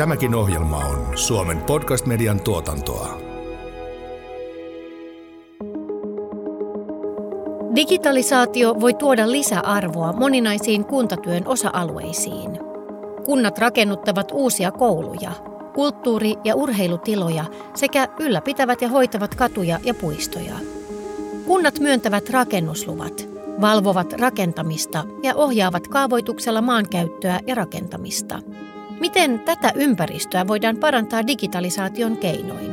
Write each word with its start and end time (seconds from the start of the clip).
Tämäkin 0.00 0.34
ohjelma 0.34 0.76
on 0.76 1.18
Suomen 1.18 1.58
podcast-median 1.58 2.40
tuotantoa. 2.40 3.18
Digitalisaatio 7.76 8.80
voi 8.80 8.94
tuoda 8.94 9.32
lisäarvoa 9.32 10.12
moninaisiin 10.12 10.84
kuntatyön 10.84 11.46
osa-alueisiin. 11.46 12.58
Kunnat 13.24 13.58
rakennuttavat 13.58 14.28
uusia 14.32 14.70
kouluja, 14.70 15.30
kulttuuri- 15.74 16.36
ja 16.44 16.54
urheilutiloja 16.54 17.44
sekä 17.74 18.08
ylläpitävät 18.20 18.82
ja 18.82 18.88
hoitavat 18.88 19.34
katuja 19.34 19.78
ja 19.84 19.94
puistoja. 19.94 20.54
Kunnat 21.46 21.78
myöntävät 21.78 22.30
rakennusluvat, 22.30 23.28
valvovat 23.60 24.12
rakentamista 24.12 25.04
ja 25.22 25.34
ohjaavat 25.34 25.88
kaavoituksella 25.88 26.60
maankäyttöä 26.60 27.40
ja 27.46 27.54
rakentamista. 27.54 28.38
Miten 29.00 29.40
tätä 29.40 29.72
ympäristöä 29.74 30.46
voidaan 30.46 30.76
parantaa 30.76 31.26
digitalisaation 31.26 32.16
keinoin? 32.16 32.70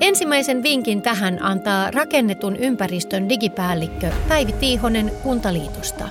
Ensimmäisen 0.00 0.62
vinkin 0.62 1.02
tähän 1.02 1.42
antaa 1.42 1.90
rakennetun 1.90 2.56
ympäristön 2.56 3.28
digipäällikkö 3.28 4.10
Päivi 4.28 4.52
Tiihonen 4.52 5.12
Kuntaliitosta. 5.22 6.08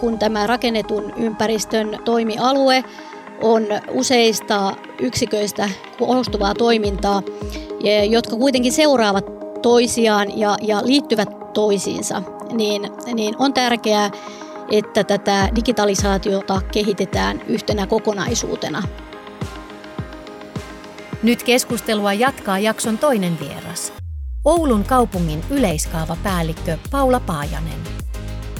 Kun 0.00 0.18
tämä 0.18 0.46
rakennetun 0.46 1.12
ympäristön 1.16 1.98
toimialue 2.04 2.84
on 3.42 3.66
useista 3.90 4.76
yksiköistä 5.00 5.70
koostuvaa 5.98 6.54
toimintaa, 6.54 7.22
jotka 8.08 8.36
kuitenkin 8.36 8.72
seuraavat 8.72 9.24
toisiaan 9.62 10.38
ja, 10.38 10.56
ja 10.62 10.80
liittyvät 10.84 11.52
toisiinsa, 11.52 12.22
niin, 12.52 12.82
niin 13.14 13.34
on 13.38 13.52
tärkeää, 13.52 14.10
että 14.72 15.04
tätä 15.04 15.48
digitalisaatiota 15.56 16.60
kehitetään 16.72 17.40
yhtenä 17.46 17.86
kokonaisuutena. 17.86 18.82
Nyt 21.22 21.42
keskustelua 21.42 22.12
jatkaa 22.12 22.58
jakson 22.58 22.98
toinen 22.98 23.40
vieras. 23.40 23.92
Oulun 24.44 24.84
kaupungin 24.84 25.44
yleiskaavapäällikkö 25.50 26.78
Paula 26.90 27.20
Paajanen. 27.20 27.80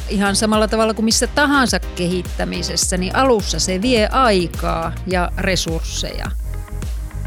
Ihan 0.09 0.37
samalla 0.37 0.69
tavalla 0.69 0.95
kuin 0.95 1.05
missä 1.05 1.27
tahansa 1.27 1.81
kehittämisessä, 1.81 2.97
niin 2.97 3.17
alussa 3.17 3.59
se 3.59 3.83
vie 3.83 4.09
aikaa 4.09 4.93
ja 5.07 5.33
resursseja. 5.39 6.31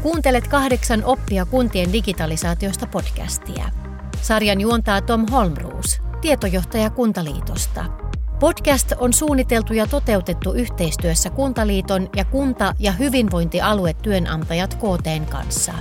Kuuntelet 0.02 0.48
kahdeksan 0.48 1.04
oppia 1.04 1.44
kuntien 1.44 1.92
digitalisaatiosta 1.92 2.86
podcastia. 2.86 3.68
Sarjan 4.22 4.60
juontaa 4.60 5.00
Tom 5.00 5.26
Holmroos, 5.30 6.00
tietojohtaja 6.20 6.90
Kuntaliitosta. 6.90 8.05
Podcast 8.40 8.92
on 8.98 9.12
suunniteltu 9.12 9.72
ja 9.72 9.86
toteutettu 9.86 10.52
yhteistyössä 10.52 11.30
Kuntaliiton 11.30 12.08
ja 12.16 12.24
kunta- 12.24 12.74
ja 12.78 12.92
hyvinvointialuetyönantajat 12.92 14.74
KTn 14.74 15.26
kanssa. 15.30 15.72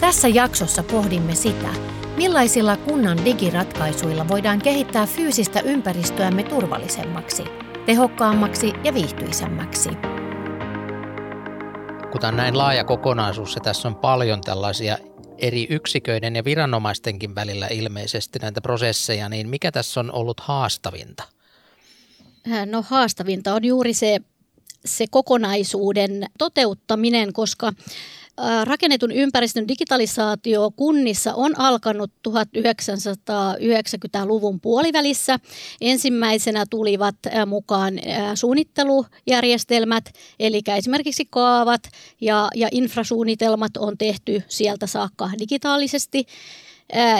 Tässä 0.00 0.28
jaksossa 0.28 0.82
pohdimme 0.82 1.34
sitä, 1.34 1.68
millaisilla 2.16 2.76
kunnan 2.76 3.24
digiratkaisuilla 3.24 4.28
voidaan 4.28 4.58
kehittää 4.58 5.06
fyysistä 5.06 5.60
ympäristöämme 5.60 6.42
turvallisemmaksi, 6.42 7.44
tehokkaammaksi 7.86 8.72
ja 8.84 8.94
viihtyisemmäksi. 8.94 9.88
Kun 12.10 12.20
tämä 12.20 12.28
on 12.28 12.36
näin 12.36 12.58
laaja 12.58 12.84
kokonaisuus 12.84 13.54
ja 13.54 13.60
tässä 13.60 13.88
on 13.88 13.96
paljon 13.96 14.40
tällaisia 14.40 14.98
eri 15.40 15.66
yksiköiden 15.70 16.36
ja 16.36 16.44
viranomaistenkin 16.44 17.34
välillä 17.34 17.66
ilmeisesti 17.66 18.38
näitä 18.38 18.60
prosesseja, 18.60 19.28
niin 19.28 19.48
mikä 19.48 19.72
tässä 19.72 20.00
on 20.00 20.12
ollut 20.12 20.40
haastavinta? 20.40 21.24
No 22.66 22.84
haastavinta 22.88 23.54
on 23.54 23.64
juuri 23.64 23.94
se, 23.94 24.20
se 24.84 25.06
kokonaisuuden 25.10 26.26
toteuttaminen, 26.38 27.32
koska 27.32 27.72
rakennetun 28.64 29.12
ympäristön 29.12 29.68
digitalisaatio 29.68 30.70
kunnissa 30.76 31.34
on 31.34 31.60
alkanut 31.60 32.10
1990-luvun 32.28 34.60
puolivälissä. 34.60 35.38
Ensimmäisenä 35.80 36.64
tulivat 36.70 37.16
mukaan 37.46 37.94
suunnittelujärjestelmät, 38.34 40.04
eli 40.40 40.60
esimerkiksi 40.76 41.26
kaavat 41.30 41.82
ja, 42.20 42.48
ja 42.54 42.68
infrasuunnitelmat 42.72 43.76
on 43.76 43.98
tehty 43.98 44.42
sieltä 44.48 44.86
saakka 44.86 45.30
digitaalisesti. 45.38 46.26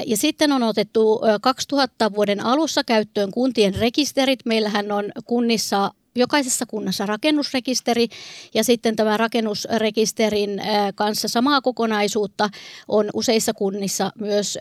Ja 0.07 0.17
sitten 0.17 0.53
on 0.53 0.63
otettu 0.63 1.21
2000 1.41 2.13
vuoden 2.13 2.47
alussa 2.47 2.85
käyttöön 2.85 3.31
kuntien 3.31 3.75
rekisterit. 3.75 4.41
Meillähän 4.45 4.93
on 4.93 5.05
kunnissa 5.25 5.91
jokaisessa 6.15 6.67
kunnassa 6.67 7.07
rakennusrekisteri 7.07 8.09
ja 8.55 8.65
sitten 8.65 8.97
tämä 8.97 9.17
rakennusrekisterin 9.17 10.63
kanssa 10.95 11.29
samaa 11.29 11.61
kokonaisuutta 11.61 12.49
on 12.89 13.11
useissa 13.15 13.53
kunnissa 13.55 14.13
myös 14.19 14.59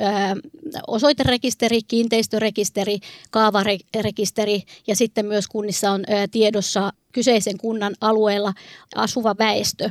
osoiterekisteri, 0.87 1.79
kiinteistörekisteri, 1.87 2.99
kaavarekisteri 3.31 4.63
ja 4.87 4.95
sitten 4.95 5.25
myös 5.25 5.47
kunnissa 5.47 5.91
on 5.91 6.03
tiedossa 6.31 6.93
kyseisen 7.11 7.57
kunnan 7.57 7.95
alueella 8.01 8.53
asuva 8.95 9.35
väestö. 9.39 9.89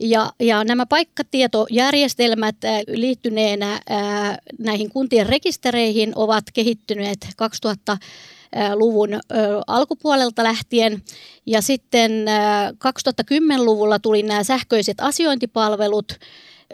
Ja, 0.00 0.32
ja 0.40 0.64
nämä 0.64 0.86
paikkatietojärjestelmät 0.86 2.56
liittyneenä 2.88 3.80
näihin 4.58 4.90
kuntien 4.90 5.26
rekistereihin 5.26 6.12
ovat 6.16 6.44
kehittyneet 6.54 7.18
2000 7.36 7.98
luvun 8.74 9.20
alkupuolelta 9.66 10.42
lähtien. 10.42 11.02
Ja 11.46 11.62
sitten 11.62 12.10
2010-luvulla 12.74 13.98
tuli 13.98 14.22
nämä 14.22 14.44
sähköiset 14.44 15.00
asiointipalvelut, 15.00 16.12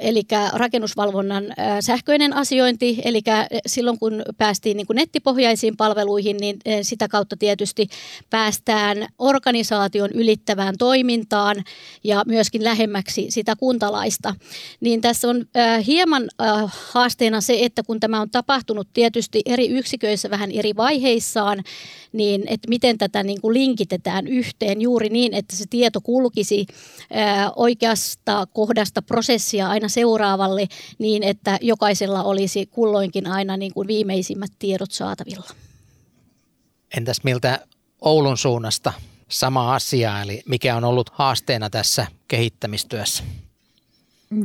eli 0.01 0.23
rakennusvalvonnan 0.53 1.45
sähköinen 1.81 2.33
asiointi, 2.33 3.03
eli 3.05 3.23
silloin 3.67 3.99
kun 3.99 4.23
päästiin 4.39 4.77
niin 4.77 4.87
kuin 4.87 4.95
nettipohjaisiin 4.95 5.77
palveluihin, 5.77 6.37
niin 6.37 6.59
sitä 6.83 7.09
kautta 7.09 7.37
tietysti 7.37 7.89
päästään 8.31 9.09
organisaation 9.19 10.11
ylittävään 10.15 10.75
toimintaan 10.79 11.57
ja 12.05 12.23
myöskin 12.27 12.65
lähemmäksi 12.65 13.27
sitä 13.29 13.57
kuntalaista. 13.57 14.35
Niin 14.81 15.01
tässä 15.01 15.29
on 15.29 15.47
hieman 15.87 16.29
haasteena 16.67 17.41
se, 17.41 17.59
että 17.61 17.83
kun 17.83 18.01
tämä 18.01 18.21
on 18.21 18.31
tapahtunut 18.31 18.89
tietysti 18.93 19.43
eri 19.47 19.69
yksiköissä 19.69 20.31
vähän 20.31 20.51
eri 20.51 20.77
vaiheissaan, 20.77 21.63
niin 22.13 22.43
että 22.47 22.69
miten 22.69 22.99
tätä 22.99 23.23
niin 23.23 23.41
kuin 23.41 23.55
linkitetään 23.55 24.27
yhteen 24.27 24.81
juuri 24.81 25.09
niin, 25.09 25.35
että 25.35 25.57
se 25.57 25.65
tieto 25.71 26.01
kulkisi 26.01 26.67
oikeasta 27.57 28.47
kohdasta 28.53 29.03
prosessia 29.03 29.69
aina 29.69 29.88
seuraavalle 29.89 30.69
niin, 30.99 31.23
että 31.23 31.59
jokaisella 31.63 32.23
olisi 32.23 32.67
kulloinkin 32.67 33.27
aina 33.27 33.57
niin 33.57 33.75
kuin 33.75 33.89
viimeisimmät 33.89 34.51
tiedot 34.59 34.91
saatavilla. 34.91 35.51
Entäs 36.97 37.25
miltä 37.25 37.67
Oulun 38.01 38.39
suunnasta 38.39 38.93
sama 39.29 39.75
asia, 39.75 40.23
eli 40.23 40.43
mikä 40.47 40.77
on 40.77 40.85
ollut 40.85 41.11
haasteena 41.11 41.71
tässä 41.71 42.07
kehittämistyössä? 42.29 43.25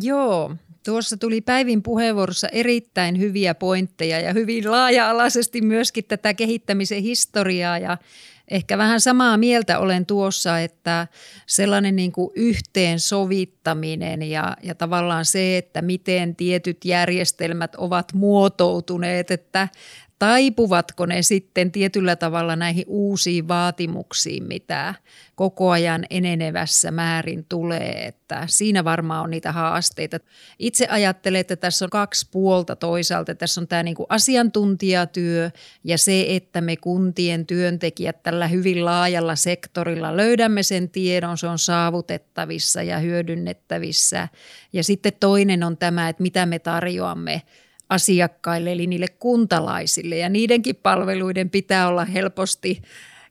Joo, 0.02 0.52
Tuossa 0.86 1.18
tuli 1.18 1.42
Päivin 1.42 1.84
puheenvuorossa 1.84 2.48
erittäin 2.48 3.20
hyviä 3.20 3.56
pointteja 3.56 4.20
ja 4.20 4.34
hyvin 4.34 4.72
laaja-alaisesti 4.72 5.62
myöskin 5.62 6.04
tätä 6.08 6.34
kehittämisen 6.34 7.02
historiaa 7.02 7.78
ja 7.78 7.98
ehkä 8.54 8.78
vähän 8.78 9.02
samaa 9.02 9.38
mieltä 9.38 9.80
olen 9.80 10.06
tuossa, 10.06 10.60
että 10.60 11.08
sellainen 11.48 11.96
niin 11.96 12.12
kuin 12.12 12.32
yhteensovittaminen 12.36 14.24
ja, 14.24 14.58
ja 14.64 14.76
tavallaan 14.76 15.26
se, 15.26 15.58
että 15.58 15.82
miten 15.82 16.36
tietyt 16.36 16.86
järjestelmät 16.86 17.76
ovat 17.76 18.14
muotoutuneet, 18.14 19.32
että 19.32 19.68
taipuvatko 20.24 21.06
ne 21.06 21.22
sitten 21.22 21.72
tietyllä 21.72 22.16
tavalla 22.16 22.56
näihin 22.56 22.86
uusiin 22.88 23.48
vaatimuksiin, 23.48 24.44
mitä 24.44 24.96
koko 25.36 25.70
ajan 25.70 26.06
enenevässä 26.10 26.92
määrin 26.92 27.46
tulee, 27.50 28.06
että 28.06 28.44
siinä 28.48 28.84
varmaan 28.84 29.24
on 29.24 29.30
niitä 29.30 29.52
haasteita. 29.52 30.20
Itse 30.60 30.88
ajattelen, 30.90 31.42
että 31.42 31.56
tässä 31.56 31.86
on 31.86 31.90
kaksi 31.90 32.28
puolta 32.32 32.76
toisaalta. 32.76 33.36
Tässä 33.36 33.62
on 33.62 33.68
tämä 33.68 33.84
niin 33.84 33.96
kuin 33.96 34.06
asiantuntijatyö 34.10 35.52
ja 35.84 35.98
se, 35.98 36.26
että 36.30 36.62
me 36.62 36.78
kuntien 36.78 37.46
työntekijät 37.46 38.24
tällä 38.24 38.48
hyvin 38.48 38.86
laajalla 38.86 39.36
sektorilla 39.36 40.18
löydämme 40.18 40.64
sen 40.64 40.90
tiedon, 40.90 41.38
se 41.38 41.48
on 41.48 41.60
saavutettavissa 41.60 42.84
ja 42.84 43.00
hyödynnettävissä. 43.00 44.28
Ja 44.74 44.84
sitten 44.84 45.14
toinen 45.20 45.64
on 45.64 45.78
tämä, 45.78 46.10
että 46.10 46.24
mitä 46.24 46.46
me 46.46 46.60
tarjoamme 46.60 47.42
asiakkaille 47.90 48.72
eli 48.72 48.88
niille 48.88 49.08
kuntalaisille 49.08 50.18
ja 50.18 50.30
niidenkin 50.30 50.76
palveluiden 50.76 51.50
pitää 51.50 51.88
olla 51.88 52.06
helposti 52.06 52.82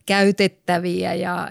käytettäviä 0.05 1.13
ja 1.13 1.49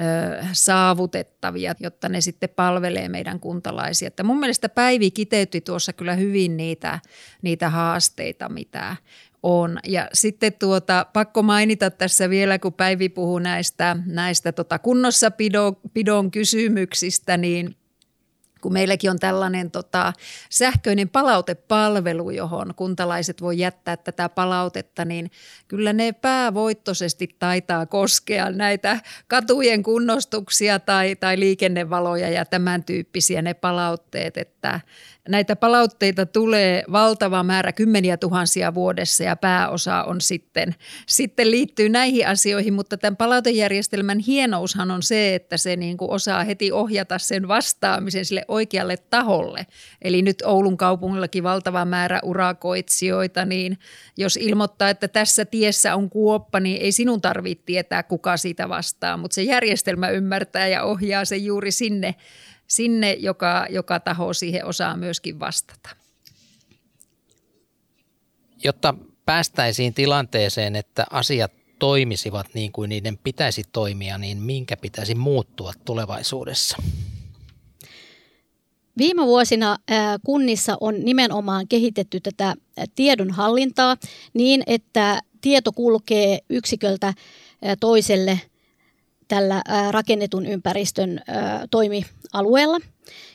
ö, 0.00 0.44
saavutettavia, 0.52 1.74
jotta 1.80 2.08
ne 2.08 2.20
sitten 2.20 2.48
palvelee 2.48 3.08
meidän 3.08 3.40
kuntalaisia. 3.40 4.08
Että 4.08 4.22
mun 4.22 4.40
mielestä 4.40 4.68
Päivi 4.68 5.10
kiteytti 5.10 5.60
tuossa 5.60 5.92
kyllä 5.92 6.14
hyvin 6.14 6.56
niitä, 6.56 7.00
niitä 7.42 7.70
haasteita, 7.70 8.48
mitä 8.48 8.96
on. 9.42 9.78
Ja 9.86 10.08
sitten 10.12 10.52
tuota, 10.52 11.06
pakko 11.12 11.42
mainita 11.42 11.90
tässä 11.90 12.30
vielä, 12.30 12.58
kun 12.58 12.72
Päivi 12.72 13.08
puhuu 13.08 13.38
näistä, 13.38 13.96
näistä 14.06 14.52
tota 14.52 14.78
kunnossapidon 14.78 16.30
kysymyksistä, 16.30 17.36
niin 17.36 17.76
kun 18.60 18.72
meilläkin 18.72 19.10
on 19.10 19.18
tällainen 19.18 19.70
tota, 19.70 20.12
sähköinen 20.50 21.08
palautepalvelu, 21.08 22.30
johon 22.30 22.74
kuntalaiset 22.76 23.42
voi 23.42 23.58
jättää 23.58 23.96
tätä 23.96 24.28
palautetta, 24.28 25.04
niin 25.04 25.30
kyllä 25.68 25.92
ne 25.92 26.12
päävoittoisesti 26.12 27.28
taitaa 27.38 27.86
koskea 27.86 28.50
näitä 28.50 29.00
katujen 29.28 29.82
kunnostuksia 29.82 30.78
tai, 30.78 31.16
tai 31.16 31.40
liikennevaloja 31.40 32.28
ja 32.28 32.44
tämän 32.44 32.84
tyyppisiä 32.84 33.42
ne 33.42 33.54
palautteet, 33.54 34.36
että, 34.36 34.80
näitä 35.28 35.56
palautteita 35.56 36.26
tulee 36.26 36.84
valtava 36.92 37.42
määrä, 37.42 37.72
kymmeniä 37.72 38.16
tuhansia 38.16 38.74
vuodessa 38.74 39.24
ja 39.24 39.36
pääosa 39.36 40.04
on 40.04 40.20
sitten, 40.20 40.74
sitten 41.06 41.50
liittyy 41.50 41.88
näihin 41.88 42.26
asioihin, 42.26 42.74
mutta 42.74 42.96
tämän 42.96 43.16
palautejärjestelmän 43.16 44.18
hienoushan 44.18 44.90
on 44.90 45.02
se, 45.02 45.34
että 45.34 45.56
se 45.56 45.76
niin 45.76 45.96
kuin 45.96 46.10
osaa 46.10 46.44
heti 46.44 46.72
ohjata 46.72 47.18
sen 47.18 47.48
vastaamisen 47.48 48.24
sille 48.24 48.44
oikealle 48.48 48.96
taholle. 48.96 49.66
Eli 50.02 50.22
nyt 50.22 50.42
Oulun 50.44 50.76
kaupungillakin 50.76 51.42
valtava 51.42 51.84
määrä 51.84 52.20
urakoitsijoita, 52.22 53.44
niin 53.44 53.78
jos 54.16 54.36
ilmoittaa, 54.36 54.90
että 54.90 55.08
tässä 55.08 55.44
tiessä 55.44 55.94
on 55.94 56.10
kuoppa, 56.10 56.60
niin 56.60 56.82
ei 56.82 56.92
sinun 56.92 57.20
tarvitse 57.20 57.64
tietää, 57.66 58.02
kuka 58.02 58.36
siitä 58.36 58.68
vastaa, 58.68 59.16
mutta 59.16 59.34
se 59.34 59.42
järjestelmä 59.42 60.08
ymmärtää 60.08 60.68
ja 60.68 60.82
ohjaa 60.82 61.24
sen 61.24 61.44
juuri 61.44 61.70
sinne 61.70 62.14
sinne, 62.66 63.12
joka, 63.12 63.66
joka 63.70 64.00
taho 64.00 64.32
siihen 64.32 64.64
osaa 64.64 64.96
myöskin 64.96 65.40
vastata. 65.40 65.88
Jotta 68.64 68.94
päästäisiin 69.26 69.94
tilanteeseen, 69.94 70.76
että 70.76 71.06
asiat 71.10 71.52
toimisivat 71.78 72.46
niin 72.54 72.72
kuin 72.72 72.88
niiden 72.88 73.18
pitäisi 73.18 73.62
toimia, 73.72 74.18
niin 74.18 74.42
minkä 74.42 74.76
pitäisi 74.76 75.14
muuttua 75.14 75.72
tulevaisuudessa? 75.84 76.76
Viime 78.98 79.26
vuosina 79.26 79.78
kunnissa 80.24 80.76
on 80.80 81.04
nimenomaan 81.04 81.68
kehitetty 81.68 82.20
tätä 82.20 82.54
tiedonhallintaa 82.94 83.96
niin, 84.34 84.62
että 84.66 85.20
tieto 85.40 85.72
kulkee 85.72 86.38
yksiköltä 86.50 87.14
toiselle– 87.80 88.40
tällä 89.28 89.62
rakennetun 89.90 90.46
ympäristön 90.46 91.20
toimialueella. 91.70 92.78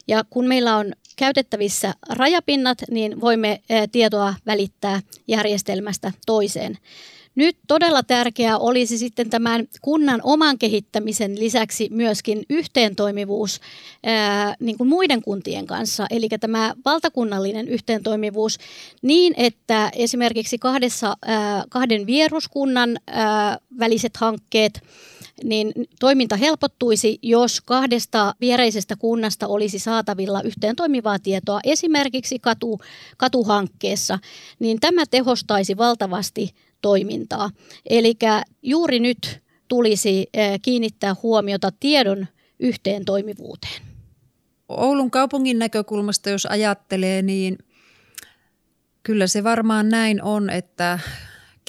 Ja 0.08 0.24
kun 0.30 0.48
meillä 0.48 0.78
on 0.78 0.94
käytettävissä 1.16 1.94
rajapinnat, 2.10 2.78
niin 2.92 3.22
voimme 3.22 3.62
tietoa 3.92 4.34
välittää 4.46 5.02
järjestelmästä 5.28 6.12
toiseen. 6.26 6.78
Nyt 7.36 7.58
todella 7.68 8.04
tärkeää 8.04 8.58
olisi 8.58 8.98
sitten 8.98 9.30
tämän 9.30 9.68
kunnan 9.82 10.20
oman 10.24 10.58
kehittämisen 10.58 11.40
lisäksi 11.40 11.88
myöskin 11.92 12.44
yhteentoimivuus 12.50 13.62
niin 14.60 14.78
kuin 14.78 14.88
muiden 14.88 15.22
kuntien 15.22 15.68
kanssa, 15.68 16.08
eli 16.10 16.30
tämä 16.40 16.74
valtakunnallinen 16.86 17.68
yhteentoimivuus 17.68 18.58
niin, 19.02 19.34
että 19.38 19.92
esimerkiksi 19.96 20.58
kahdessa, 20.58 21.18
kahden 21.70 22.06
vieruskunnan 22.06 23.00
väliset 23.80 24.18
hankkeet 24.18 24.82
niin 25.44 25.74
toiminta 26.00 26.36
helpottuisi, 26.36 27.20
jos 27.22 27.62
kahdesta 27.62 28.36
viereisestä 28.42 28.96
kunnasta 28.96 29.48
olisi 29.48 29.80
saatavilla 29.80 30.42
yhteen 30.42 30.76
toimivaa 30.76 31.20
tietoa 31.20 31.60
esimerkiksi 31.64 32.40
katu, 32.40 32.80
katuhankkeessa, 33.18 34.20
niin 34.60 34.80
tämä 34.80 35.04
tehostaisi 35.06 35.78
valtavasti 35.78 36.50
toimintaa. 36.82 37.50
Eli 37.90 38.14
juuri 38.62 39.00
nyt 39.00 39.40
tulisi 39.68 40.28
eh, 40.34 40.60
kiinnittää 40.62 41.16
huomiota 41.24 41.72
tiedon 41.80 42.28
yhteen 42.60 43.06
toimivuuteen. 43.06 43.82
Oulun 44.70 45.12
kaupungin 45.12 45.60
näkökulmasta, 45.60 46.30
jos 46.30 46.46
ajattelee, 46.46 47.22
niin 47.22 47.58
kyllä 49.04 49.28
se 49.28 49.44
varmaan 49.44 49.90
näin 49.90 50.24
on, 50.24 50.50
että 50.50 51.00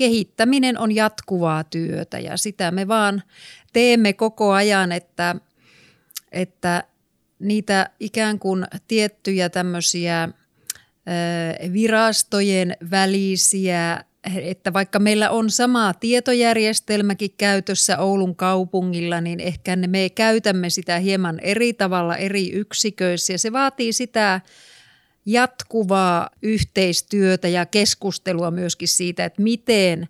kehittäminen 0.02 0.78
on 0.78 0.94
jatkuvaa 0.94 1.64
työtä 1.64 2.18
ja 2.18 2.36
sitä 2.36 2.70
me 2.70 2.88
vaan 2.88 3.22
teemme 3.72 4.12
koko 4.12 4.52
ajan, 4.52 4.92
että, 4.92 5.36
että 6.32 6.84
niitä 7.38 7.90
ikään 8.00 8.38
kuin 8.38 8.64
tiettyjä 8.88 9.48
tämmöisiä 9.48 10.28
virastojen 11.72 12.76
välisiä, 12.90 14.04
että 14.42 14.72
vaikka 14.72 14.98
meillä 14.98 15.30
on 15.30 15.50
sama 15.50 15.94
tietojärjestelmäkin 15.94 17.34
käytössä 17.38 17.98
Oulun 17.98 18.36
kaupungilla, 18.36 19.20
niin 19.20 19.40
ehkä 19.40 19.76
me 19.76 20.10
käytämme 20.10 20.70
sitä 20.70 20.98
hieman 20.98 21.40
eri 21.40 21.72
tavalla 21.72 22.16
eri 22.16 22.50
yksiköissä 22.50 23.32
ja 23.32 23.38
se 23.38 23.52
vaatii 23.52 23.92
sitä 23.92 24.40
jatkuvaa 25.26 26.30
yhteistyötä 26.42 27.48
ja 27.48 27.66
keskustelua 27.66 28.50
myöskin 28.50 28.88
siitä, 28.88 29.24
että 29.24 29.42
miten 29.42 30.08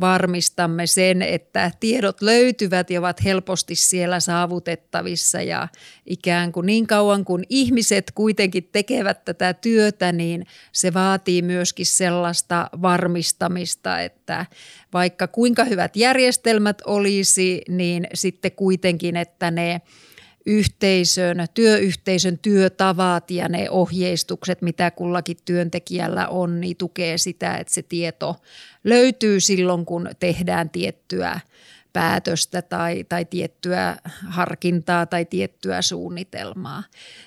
varmistamme 0.00 0.86
sen, 0.86 1.22
että 1.22 1.70
tiedot 1.80 2.22
löytyvät 2.22 2.90
ja 2.90 3.00
ovat 3.00 3.24
helposti 3.24 3.74
siellä 3.74 4.20
saavutettavissa. 4.20 5.42
Ja 5.42 5.68
ikään 6.06 6.52
kuin 6.52 6.66
niin 6.66 6.86
kauan 6.86 7.24
kuin 7.24 7.44
ihmiset 7.48 8.10
kuitenkin 8.14 8.68
tekevät 8.72 9.24
tätä 9.24 9.54
työtä, 9.54 10.12
niin 10.12 10.46
se 10.72 10.94
vaatii 10.94 11.42
myöskin 11.42 11.86
sellaista 11.86 12.70
varmistamista, 12.82 14.00
että 14.00 14.46
vaikka 14.92 15.28
kuinka 15.28 15.64
hyvät 15.64 15.96
järjestelmät 15.96 16.82
olisi, 16.86 17.62
niin 17.68 18.06
sitten 18.14 18.52
kuitenkin, 18.52 19.16
että 19.16 19.50
ne– 19.50 19.80
yhteisön, 20.46 21.46
työyhteisön 21.54 22.38
työtavat 22.38 23.30
ja 23.30 23.48
ne 23.48 23.70
ohjeistukset, 23.70 24.62
mitä 24.62 24.90
kullakin 24.90 25.36
työntekijällä 25.44 26.28
on, 26.28 26.60
niin 26.60 26.76
tukee 26.76 27.18
sitä, 27.18 27.56
että 27.56 27.74
se 27.74 27.82
tieto 27.82 28.36
löytyy 28.84 29.40
silloin, 29.40 29.84
kun 29.84 30.10
tehdään 30.20 30.70
tiettyä 30.70 31.40
päätöstä 31.92 32.62
tai, 32.62 33.04
tai 33.08 33.24
tiettyä 33.24 33.96
harkintaa 34.28 35.06
tai 35.06 35.24
tiettyä 35.24 35.82
suunnitelmaa. 35.82 36.82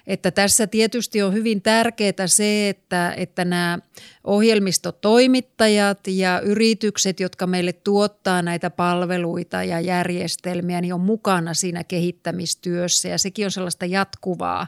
Että 0.08 0.32
tässä 0.32 0.68
tietysti 0.68 1.22
on 1.22 1.34
hyvin 1.34 1.62
tärkeää 1.62 2.28
se, 2.28 2.70
että, 2.70 3.14
että 3.18 3.46
nämä 3.46 3.80
ohjelmistotoimittajat 4.24 6.00
ja 6.08 6.40
yritykset, 6.40 7.20
jotka 7.20 7.48
meille 7.48 7.74
tuottaa 7.74 8.42
näitä 8.42 8.70
palveluita 8.70 9.64
ja 9.64 9.80
järjestelmiä, 9.80 10.82
niin 10.82 10.94
on 10.94 11.02
mukana 11.02 11.54
siinä 11.54 11.84
kehittämistyössä 11.84 13.10
ja 13.10 13.18
sekin 13.18 13.46
on 13.46 13.52
sellaista 13.52 13.86
jatkuvaa 13.86 14.68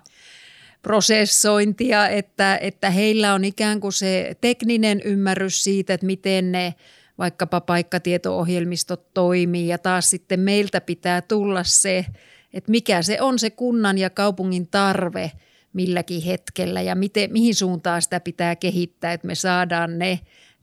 prosessointia, 0.82 2.08
että, 2.08 2.58
että 2.62 2.90
heillä 2.90 3.34
on 3.34 3.46
ikään 3.46 3.80
kuin 3.80 3.94
se 3.94 4.36
tekninen 4.42 5.02
ymmärrys 5.06 5.64
siitä, 5.64 5.94
että 5.94 6.06
miten 6.06 6.52
ne– 6.52 6.74
vaikkapa 7.18 7.62
paikkatieto-ohjelmistot 7.62 9.14
toimii 9.14 9.68
ja 9.68 9.78
taas 9.78 10.10
sitten 10.10 10.40
meiltä 10.40 10.82
pitää 10.82 11.22
tulla 11.22 11.64
se, 11.64 12.06
että 12.54 12.72
mikä 12.72 13.02
se 13.02 13.22
on 13.22 13.40
se 13.40 13.50
kunnan 13.50 13.98
ja 13.98 14.10
kaupungin 14.10 14.68
tarve 14.68 15.32
milläkin 15.74 16.22
hetkellä 16.22 16.82
ja 16.82 16.96
miten, 16.96 17.32
mihin 17.32 17.56
suuntaan 17.56 18.02
sitä 18.02 18.20
pitää 18.20 18.56
kehittää, 18.56 19.14
että 19.14 19.28
me 19.28 19.36
saadaan 19.36 20.00
ne 20.00 20.20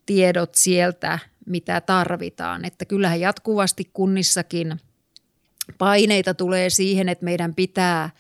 tiedot 0.06 0.54
sieltä, 0.54 1.18
mitä 1.46 1.80
tarvitaan. 1.80 2.64
Että 2.64 2.84
kyllähän 2.84 3.20
jatkuvasti 3.20 3.90
kunnissakin 3.92 4.80
paineita 5.78 6.34
tulee 6.34 6.70
siihen, 6.70 7.08
että 7.08 7.24
meidän 7.24 7.54
pitää– 7.54 8.10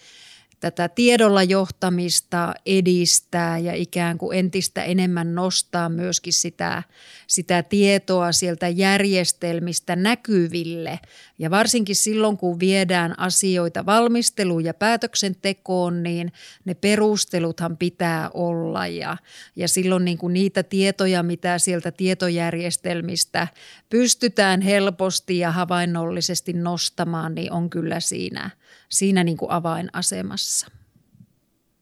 tätä 0.60 0.88
tiedolla 0.88 1.42
johtamista 1.42 2.54
edistää 2.66 3.58
ja 3.58 3.74
ikään 3.74 4.18
kuin 4.18 4.38
entistä 4.38 4.82
enemmän 4.82 5.34
nostaa 5.34 5.88
myöskin 5.88 6.32
sitä, 6.32 6.82
sitä 7.26 7.62
tietoa 7.62 8.32
sieltä 8.32 8.68
järjestelmistä 8.68 9.96
näkyville. 9.96 11.00
Ja 11.38 11.50
varsinkin 11.50 11.96
silloin, 11.96 12.36
kun 12.36 12.60
viedään 12.60 13.18
asioita 13.18 13.86
valmisteluun 13.86 14.64
ja 14.64 14.74
päätöksentekoon, 14.74 16.02
niin 16.02 16.32
ne 16.64 16.74
perusteluthan 16.74 17.76
pitää 17.76 18.30
olla. 18.34 18.86
Ja, 18.86 19.16
ja 19.56 19.68
silloin 19.68 20.04
niin 20.04 20.18
kuin 20.18 20.34
niitä 20.34 20.62
tietoja, 20.62 21.22
mitä 21.22 21.58
sieltä 21.58 21.90
tietojärjestelmistä 21.90 23.48
pystytään 23.90 24.60
helposti 24.60 25.38
ja 25.38 25.50
havainnollisesti 25.50 26.52
nostamaan, 26.52 27.34
niin 27.34 27.52
on 27.52 27.70
kyllä 27.70 28.00
siinä– 28.00 28.50
siinä 28.88 29.24
niin 29.24 29.36
kuin 29.36 29.50
avainasemassa. 29.50 30.66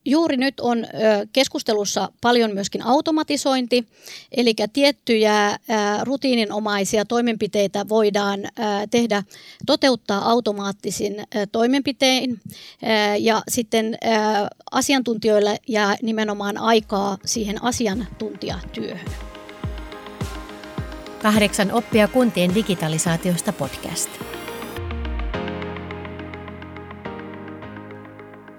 Juuri 0.05 0.37
nyt 0.37 0.61
on 0.61 0.87
keskustelussa 1.33 2.13
paljon 2.21 2.55
myöskin 2.55 2.83
automatisointi, 2.83 3.89
eli 4.33 4.55
tiettyjä 4.73 5.59
rutiininomaisia 6.03 7.05
toimenpiteitä 7.05 7.89
voidaan 7.89 8.41
tehdä, 8.91 9.23
toteuttaa 9.67 10.31
automaattisin 10.31 11.15
toimenpitein 11.53 12.41
ja 13.19 13.43
sitten 13.49 13.99
asiantuntijoille 14.71 15.57
jää 15.69 15.97
nimenomaan 16.03 16.59
aikaa 16.59 17.19
siihen 17.25 17.65
asiantuntijatyöhön. 17.65 19.13
Kahdeksan 21.23 21.73
oppia 21.73 22.09
kuntien 22.09 22.55
digitalisaatiosta 22.55 23.53
podcast. 23.53 24.11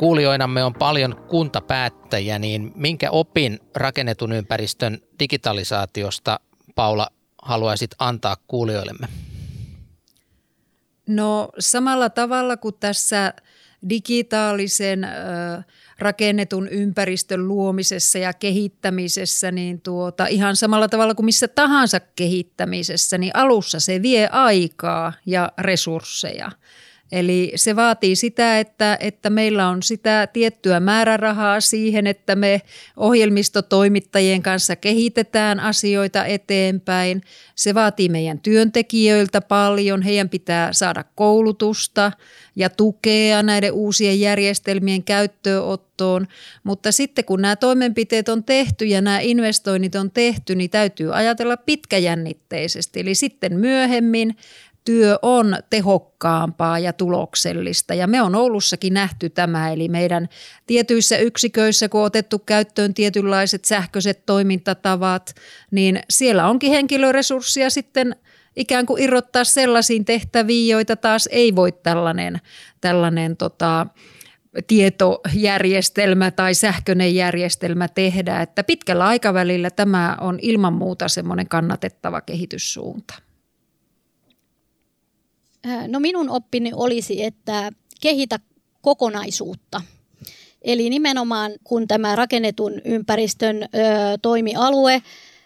Kuulijoinamme 0.03 0.63
on 0.63 0.73
paljon 0.73 1.15
kuntapäättäjiä, 1.27 2.39
niin 2.39 2.71
minkä 2.75 3.11
opin 3.11 3.59
rakennetun 3.75 4.31
ympäristön 4.31 4.99
digitalisaatiosta, 5.19 6.39
Paula, 6.75 7.07
haluaisit 7.41 7.91
antaa 7.99 8.37
kuulijoillemme? 8.47 9.07
No 11.07 11.49
samalla 11.59 12.09
tavalla 12.09 12.57
kuin 12.57 12.75
tässä 12.79 13.33
digitaalisen 13.89 15.07
rakennetun 15.99 16.67
ympäristön 16.67 17.47
luomisessa 17.47 18.17
ja 18.17 18.33
kehittämisessä, 18.33 19.51
niin 19.51 19.81
tuota, 19.81 20.27
ihan 20.27 20.55
samalla 20.55 20.87
tavalla 20.87 21.15
kuin 21.15 21.25
missä 21.25 21.47
tahansa 21.47 21.99
kehittämisessä, 21.99 23.17
niin 23.17 23.35
alussa 23.35 23.79
se 23.79 24.01
vie 24.01 24.27
aikaa 24.31 25.13
ja 25.25 25.51
resursseja– 25.57 26.51
Eli 27.13 27.51
se 27.55 27.75
vaatii 27.75 28.15
sitä, 28.15 28.59
että, 28.59 28.97
että 28.99 29.29
meillä 29.29 29.69
on 29.69 29.83
sitä 29.83 30.27
tiettyä 30.33 30.79
määrärahaa 30.79 31.61
siihen, 31.61 32.07
että 32.07 32.35
me 32.35 32.61
ohjelmistotoimittajien 32.97 34.43
kanssa 34.43 34.75
kehitetään 34.75 35.59
asioita 35.59 36.25
eteenpäin. 36.25 37.21
Se 37.55 37.73
vaatii 37.73 38.09
meidän 38.09 38.39
työntekijöiltä 38.39 39.41
paljon. 39.41 40.01
Heidän 40.01 40.29
pitää 40.29 40.73
saada 40.73 41.03
koulutusta 41.15 42.11
ja 42.55 42.69
tukea 42.69 43.43
näiden 43.43 43.73
uusien 43.73 44.19
järjestelmien 44.19 45.03
käyttöönottoon. 45.03 46.27
Mutta 46.63 46.91
sitten 46.91 47.25
kun 47.25 47.41
nämä 47.41 47.55
toimenpiteet 47.55 48.29
on 48.29 48.43
tehty 48.43 48.85
ja 48.85 49.01
nämä 49.01 49.19
investoinnit 49.19 49.95
on 49.95 50.11
tehty, 50.11 50.55
niin 50.55 50.69
täytyy 50.69 51.17
ajatella 51.17 51.57
pitkäjännitteisesti. 51.57 52.99
Eli 52.99 53.15
sitten 53.15 53.59
myöhemmin 53.59 54.35
työ 54.83 55.19
on 55.21 55.57
tehokkaampaa 55.69 56.79
ja 56.79 56.93
tuloksellista. 56.93 57.93
Ja 57.93 58.07
me 58.07 58.21
on 58.21 58.35
Oulussakin 58.35 58.93
nähty 58.93 59.29
tämä, 59.29 59.71
eli 59.71 59.87
meidän 59.87 60.29
tietyissä 60.67 61.17
yksiköissä, 61.17 61.89
kun 61.89 62.01
on 62.01 62.05
otettu 62.05 62.39
käyttöön 62.39 62.93
tietynlaiset 62.93 63.65
sähköiset 63.65 64.25
toimintatavat, 64.25 65.35
niin 65.71 65.99
siellä 66.09 66.47
onkin 66.47 66.71
henkilöresurssia 66.71 67.69
sitten 67.69 68.15
ikään 68.55 68.85
kuin 68.85 69.03
irrottaa 69.03 69.43
sellaisiin 69.43 70.05
tehtäviin, 70.05 70.71
joita 70.71 70.95
taas 70.95 71.29
ei 71.31 71.55
voi 71.55 71.71
tällainen, 71.71 72.41
tällainen 72.81 73.37
tota, 73.37 73.87
tietojärjestelmä 74.67 76.31
tai 76.31 76.53
sähköinen 76.53 77.15
järjestelmä 77.15 77.87
tehdä. 77.87 78.41
Että 78.41 78.63
pitkällä 78.63 79.05
aikavälillä 79.05 79.69
tämä 79.69 80.17
on 80.21 80.39
ilman 80.41 80.73
muuta 80.73 81.07
semmoinen 81.07 81.47
kannatettava 81.47 82.21
kehityssuunta. 82.21 83.22
Äh, 85.67 85.87
no 85.87 85.99
minun 85.99 86.29
oppini 86.29 86.71
olisi, 86.73 87.23
että 87.23 87.71
kehitä 88.01 88.39
kokonaisuutta. 88.81 89.81
Eli 90.61 90.89
nimenomaan 90.89 91.51
kun 91.63 91.87
tämä 91.87 92.15
rakennetun 92.15 92.81
ympäristön 92.85 93.63
ö, 93.63 93.67
toimialue 94.21 95.01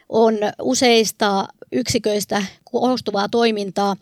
on 0.10 0.36
useista 0.62 1.48
yksiköistä 1.72 2.44
koostuvaa 2.72 3.30
toimintaa, 3.30 3.96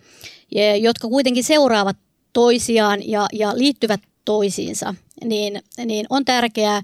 jotka 0.79 1.07
kuitenkin 1.07 1.43
seuraavat 1.43 1.98
toisiaan 2.34 3.10
ja, 3.10 3.27
ja 3.34 3.57
liittyvät 3.57 4.01
toisiinsa, 4.25 4.95
niin, 5.24 5.62
niin 5.86 6.05
on 6.10 6.25
tärkeää, 6.25 6.81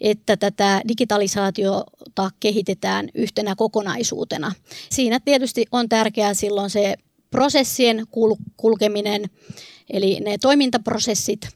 että 0.00 0.36
tätä 0.36 0.82
digitalisaatiota 0.88 2.30
kehitetään 2.40 3.08
yhtenä 3.14 3.54
kokonaisuutena. 3.56 4.52
Siinä 4.90 5.20
tietysti 5.20 5.64
on 5.72 5.88
tärkeää 5.88 6.34
silloin 6.34 6.70
se 6.70 6.94
prosessien 7.30 7.98
kul- 8.10 8.42
kulkeminen, 8.56 9.24
eli 9.90 10.20
ne 10.20 10.38
toimintaprosessit. 10.38 11.48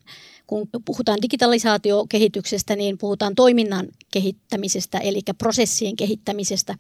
Kun 0.47 0.69
puhutaan 0.85 1.23
digitalisaatiokehityksestä, 1.23 2.77
niin 2.77 2.99
puhutaan 2.99 3.35
toiminnan 3.35 3.89
kehittämisestä, 4.12 4.99
eli 4.99 5.21
prosessien 5.39 5.97
kehittämisestä. 5.97 6.75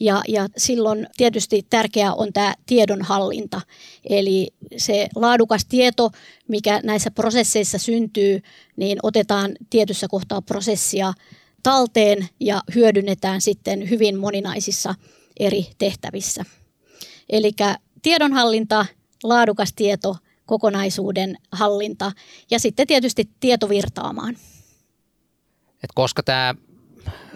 Ja, 0.00 0.22
ja 0.28 0.48
silloin 0.56 1.06
tietysti 1.16 1.66
tärkeää 1.70 2.14
on 2.14 2.32
tämä 2.32 2.54
tiedonhallinta, 2.66 3.60
eli 4.08 4.48
se 4.76 5.08
laadukas 5.14 5.64
tieto, 5.64 6.10
mikä 6.48 6.80
näissä 6.84 7.10
prosesseissa 7.10 7.78
syntyy, 7.78 8.42
niin 8.76 8.98
otetaan 9.02 9.52
tietyssä 9.70 10.08
kohtaa 10.08 10.42
prosessia 10.42 11.12
talteen 11.62 12.28
ja 12.40 12.62
hyödynnetään 12.74 13.40
sitten 13.40 13.90
hyvin 13.90 14.18
moninaisissa 14.18 14.94
eri 15.40 15.66
tehtävissä. 15.78 16.44
Eli 17.30 17.52
tiedonhallinta, 18.02 18.86
laadukas 19.24 19.72
tieto, 19.72 20.16
kokonaisuuden 20.46 21.36
hallinta 21.52 22.12
ja 22.50 22.58
sitten 22.58 22.86
tietysti 22.86 23.30
tietovirtaamaan. 23.40 24.36
Et 25.84 25.90
koska 25.94 26.22
tämä 26.22 26.54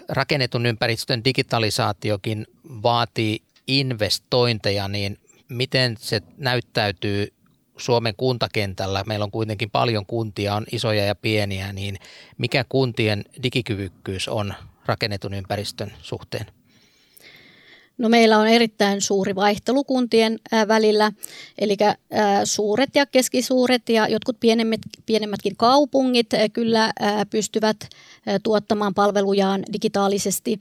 rakennetun 0.09 0.65
ympäristön 0.65 1.23
digitalisaatiokin 1.25 2.47
vaatii 2.83 3.39
investointeja, 3.67 4.87
niin 4.87 5.19
miten 5.49 5.95
se 5.99 6.21
näyttäytyy 6.37 7.33
Suomen 7.77 8.13
kuntakentällä? 8.17 9.03
Meillä 9.07 9.25
on 9.25 9.31
kuitenkin 9.31 9.71
paljon 9.71 10.05
kuntia, 10.05 10.55
on 10.55 10.65
isoja 10.71 11.05
ja 11.05 11.15
pieniä, 11.15 11.73
niin 11.73 11.97
mikä 12.37 12.65
kuntien 12.69 13.25
digikyvykkyys 13.43 14.27
on 14.27 14.53
rakennetun 14.85 15.33
ympäristön 15.33 15.91
suhteen? 16.01 16.45
No 17.97 18.09
meillä 18.09 18.37
on 18.37 18.47
erittäin 18.47 19.01
suuri 19.01 19.35
vaihtelu 19.35 19.83
kuntien 19.83 20.39
välillä, 20.67 21.11
eli 21.59 21.77
suuret 22.43 22.89
ja 22.95 23.05
keskisuuret 23.05 23.89
ja 23.89 24.07
jotkut 24.07 24.39
pienemmät, 24.39 24.81
pienemmätkin 25.05 25.55
kaupungit 25.55 26.27
kyllä 26.53 26.93
pystyvät 27.29 27.77
tuottamaan 28.43 28.93
palvelujaan 28.93 29.63
digitaalisesti. 29.73 30.59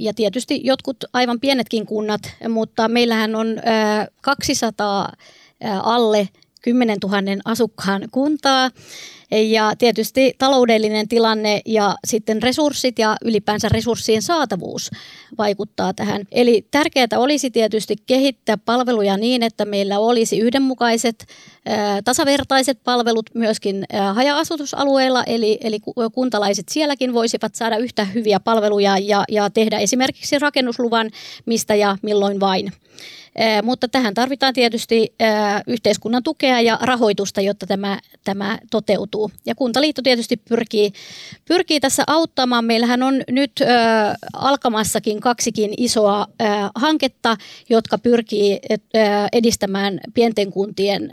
Ja 0.00 0.14
tietysti 0.14 0.60
jotkut 0.64 0.96
aivan 1.12 1.40
pienetkin 1.40 1.86
kunnat, 1.86 2.20
mutta 2.48 2.88
meillähän 2.88 3.34
on 3.34 3.46
200 4.20 5.12
alle 5.82 6.28
10 6.62 6.98
000 7.02 7.16
asukkaan 7.44 8.08
kuntaa. 8.10 8.70
Ja 9.32 9.72
tietysti 9.78 10.34
taloudellinen 10.38 11.08
tilanne 11.08 11.60
ja 11.66 11.94
sitten 12.06 12.42
resurssit 12.42 12.98
ja 12.98 13.16
ylipäänsä 13.24 13.68
resurssien 13.68 14.22
saatavuus 14.22 14.90
vaikuttaa 15.38 15.94
tähän. 15.94 16.22
Eli 16.32 16.66
tärkeää 16.70 17.06
olisi 17.16 17.50
tietysti 17.50 17.96
kehittää 18.06 18.56
palveluja 18.56 19.16
niin, 19.16 19.42
että 19.42 19.64
meillä 19.64 19.98
olisi 19.98 20.38
yhdenmukaiset, 20.38 21.26
tasavertaiset 22.04 22.78
palvelut 22.84 23.30
myöskin 23.34 23.84
haja-asutusalueilla, 24.14 25.24
eli, 25.24 25.58
eli 25.64 25.78
kuntalaiset 26.14 26.68
sielläkin 26.68 27.14
voisivat 27.14 27.54
saada 27.54 27.76
yhtä 27.76 28.04
hyviä 28.04 28.40
palveluja 28.40 28.98
ja, 28.98 29.24
ja 29.28 29.50
tehdä 29.50 29.78
esimerkiksi 29.78 30.38
rakennusluvan 30.38 31.10
mistä 31.46 31.74
ja 31.74 31.96
milloin 32.02 32.40
vain. 32.40 32.72
Mutta 33.62 33.88
tähän 33.88 34.14
tarvitaan 34.14 34.54
tietysti 34.54 35.14
yhteiskunnan 35.66 36.22
tukea 36.22 36.60
ja 36.60 36.78
rahoitusta, 36.82 37.40
jotta 37.40 37.66
tämä, 37.66 37.98
tämä 38.24 38.58
toteutuu. 38.70 39.19
Ja 39.46 39.54
Kuntaliitto 39.54 40.02
tietysti 40.02 40.36
pyrkii, 40.36 40.92
pyrkii 41.44 41.80
tässä 41.80 42.04
auttamaan. 42.06 42.64
Meillähän 42.64 43.02
on 43.02 43.22
nyt 43.30 43.52
alkamassakin 44.32 45.20
kaksikin 45.20 45.74
isoa 45.76 46.26
hanketta, 46.74 47.36
jotka 47.68 47.98
pyrkii 47.98 48.60
edistämään 49.32 50.00
pienten 50.14 50.50
kuntien 50.52 51.12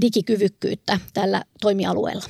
digikyvykkyyttä 0.00 0.98
tällä 1.14 1.42
toimialueella. 1.60 2.24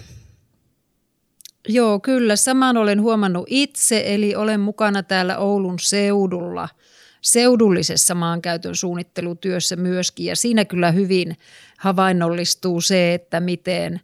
Joo, 1.69 2.01
kyllä. 2.01 2.37
Saman 2.37 2.77
olen 2.77 3.03
huomannut 3.03 3.47
itse, 3.51 4.03
eli 4.07 4.35
olen 4.35 4.61
mukana 4.61 5.03
täällä 5.03 5.39
Oulun 5.39 5.79
seudulla– 5.79 6.69
seudullisessa 7.25 8.15
maankäytön 8.15 8.77
suunnittelutyössä 8.77 9.77
myöskin. 9.77 10.27
Ja 10.27 10.37
siinä 10.37 10.65
kyllä 10.65 10.91
hyvin 10.91 11.37
havainnollistuu 11.85 12.81
se, 12.81 13.15
että 13.15 13.41
miten 13.41 14.01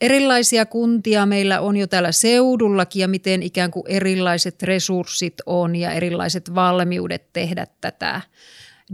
erilaisia 0.00 0.66
kuntia 0.66 1.26
meillä 1.26 1.60
on 1.60 1.76
jo 1.76 1.86
täällä 1.86 2.12
seudullakin 2.12 3.00
ja 3.00 3.08
miten 3.08 3.42
ikään 3.42 3.70
kuin 3.70 3.84
erilaiset 3.88 4.62
resurssit 4.62 5.34
on 5.46 5.76
ja 5.76 5.92
erilaiset 5.92 6.54
valmiudet 6.54 7.32
tehdä 7.32 7.66
tätä 7.80 8.20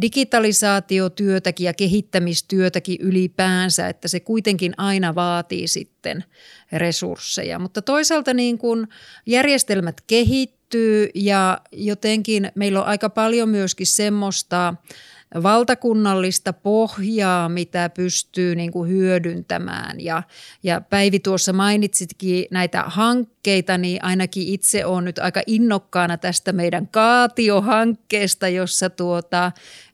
digitalisaatiotyötäkin 0.01 1.65
ja 1.65 1.75
kehittämistyötäkin 1.75 2.97
ylipäänsä, 3.01 3.89
että 3.89 4.09
se 4.09 4.21
kuitenkin 4.21 4.75
aina 4.77 5.15
vaatii 5.15 5.69
sitten 5.69 6.25
resursseja. 6.73 7.59
Mutta 7.59 7.83
toisaalta 7.83 8.35
niin 8.35 8.59
kuin 8.59 8.89
järjestelmät 9.27 10.01
kehittyy 10.07 11.09
ja 11.15 11.61
jotenkin 11.73 12.53
meillä 12.55 12.81
on 12.81 12.87
aika 12.87 13.11
paljon 13.11 13.49
myöskin 13.49 13.87
semmoista 13.87 14.75
valtakunnallista 15.43 16.53
pohjaa, 16.53 17.49
mitä 17.49 17.91
pystyy 17.91 18.55
niin 18.55 18.73
kuin 18.73 18.91
hyödyntämään. 18.91 20.01
Ja, 20.01 20.23
ja 20.63 20.81
Päivi 20.81 21.19
tuossa 21.21 21.53
mainitsitkin 21.53 22.47
näitä 22.51 22.85
hankkeita, 22.87 23.79
niin 23.79 24.05
ainakin 24.05 24.49
itse 24.49 24.85
olen 24.85 25.05
nyt 25.05 25.19
aika 25.19 25.43
innokkaana 25.47 26.17
tästä 26.17 26.53
meidän 26.53 26.89
kaatiohankkeesta, 26.89 28.49
jossa 28.49 28.91
tuota, 28.91 29.53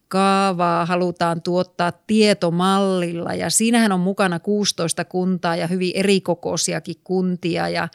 kaavaa 0.08 0.86
halutaan 0.86 1.42
tuottaa 1.42 1.92
tietomallilla 2.06 3.34
ja 3.34 3.50
siinähän 3.50 3.92
on 3.92 4.00
mukana 4.00 4.38
16 4.38 5.04
kuntaa 5.04 5.56
ja 5.56 5.66
hyvin 5.66 5.92
erikokoisiakin 5.94 6.96
kuntia 7.04 7.68
ja 7.68 7.88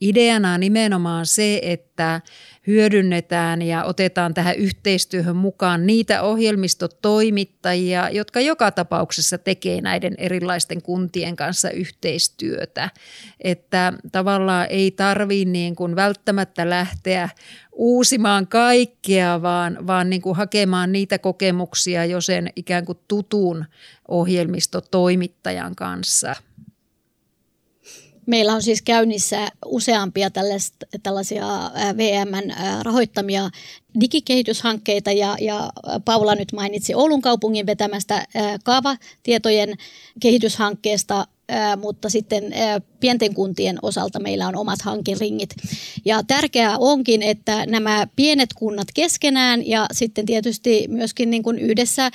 Ideana 0.00 0.54
on 0.54 0.60
nimenomaan 0.60 1.26
se, 1.26 1.60
että 1.62 2.20
hyödynnetään 2.66 3.62
ja 3.62 3.84
otetaan 3.84 4.34
tähän 4.34 4.56
yhteistyöhön 4.56 5.36
mukaan 5.36 5.86
niitä 5.86 6.22
ohjelmistotoimittajia, 6.22 8.10
jotka 8.10 8.40
joka 8.40 8.70
tapauksessa 8.70 9.38
tekee 9.38 9.80
näiden 9.80 10.14
erilaisten 10.18 10.82
kuntien 10.82 11.36
kanssa 11.36 11.70
yhteistyötä. 11.70 12.90
Että 13.40 13.92
tavallaan 14.12 14.66
ei 14.70 14.90
tarvitse 14.90 15.50
niin 15.50 15.76
kuin 15.76 15.96
välttämättä 15.96 16.70
lähteä 16.70 17.28
uusimaan 17.72 18.46
kaikkea, 18.46 19.42
vaan, 19.42 19.86
vaan 19.86 20.10
niin 20.10 20.22
kuin 20.22 20.36
hakemaan 20.36 20.92
niitä 20.92 21.18
kokemuksia 21.18 22.04
jo 22.04 22.20
sen 22.20 22.50
ikään 22.56 22.84
kuin 22.84 22.98
tutun 23.08 23.64
ohjelmistotoimittajan 24.08 25.76
kanssa– 25.76 26.36
Meillä 28.26 28.54
on 28.54 28.62
siis 28.62 28.82
käynnissä 28.82 29.48
useampia 29.64 30.30
tällaisia 31.02 31.46
VMn 31.96 32.52
rahoittamia 32.82 33.50
digikehityshankkeita 34.00 35.12
ja, 35.12 35.36
ja 35.40 35.70
Paula 36.04 36.34
nyt 36.34 36.52
mainitsi 36.52 36.94
Oulun 36.94 37.22
kaupungin 37.22 37.66
vetämästä 37.66 38.26
kaavatietojen 38.64 39.74
kehityshankkeesta, 40.20 41.26
mutta 41.80 42.08
sitten 42.10 42.44
pienten 43.00 43.34
kuntien 43.34 43.78
osalta 43.82 44.20
meillä 44.20 44.48
on 44.48 44.56
omat 44.56 44.82
hankeringit. 44.82 45.54
Ja 46.04 46.22
tärkeää 46.22 46.78
onkin, 46.78 47.22
että 47.22 47.66
nämä 47.66 48.06
pienet 48.16 48.54
kunnat 48.54 48.88
keskenään 48.94 49.66
ja 49.66 49.86
sitten 49.92 50.26
tietysti 50.26 50.84
myöskin 50.88 51.30
niin 51.30 51.42
kuin 51.42 51.58
yhdessä 51.58 52.10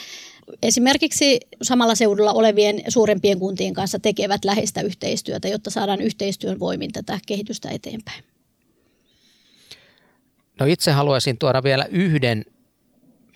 esimerkiksi 0.61 1.39
samalla 1.61 1.95
seudulla 1.95 2.33
olevien 2.33 2.81
suurempien 2.87 3.39
kuntien 3.39 3.73
kanssa 3.73 3.99
tekevät 3.99 4.45
läheistä 4.45 4.81
yhteistyötä, 4.81 5.47
jotta 5.47 5.69
saadaan 5.69 6.01
yhteistyön 6.01 6.59
voimin 6.59 6.91
tätä 6.91 7.19
kehitystä 7.27 7.69
eteenpäin. 7.69 8.23
No 10.59 10.65
itse 10.65 10.91
haluaisin 10.91 11.37
tuoda 11.37 11.63
vielä 11.63 11.85
yhden 11.89 12.45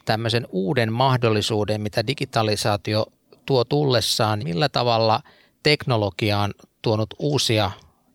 tämmöisen 0.05 0.47
uuden 0.51 0.93
mahdollisuuden, 0.93 1.81
mitä 1.81 2.07
digitalisaatio 2.07 3.05
tuo 3.45 3.63
tullessaan. 3.63 4.41
Millä 4.43 4.69
tavalla 4.69 5.21
teknologia 5.63 6.39
on 6.39 6.53
tuonut 6.81 7.13
uusia 7.19 7.71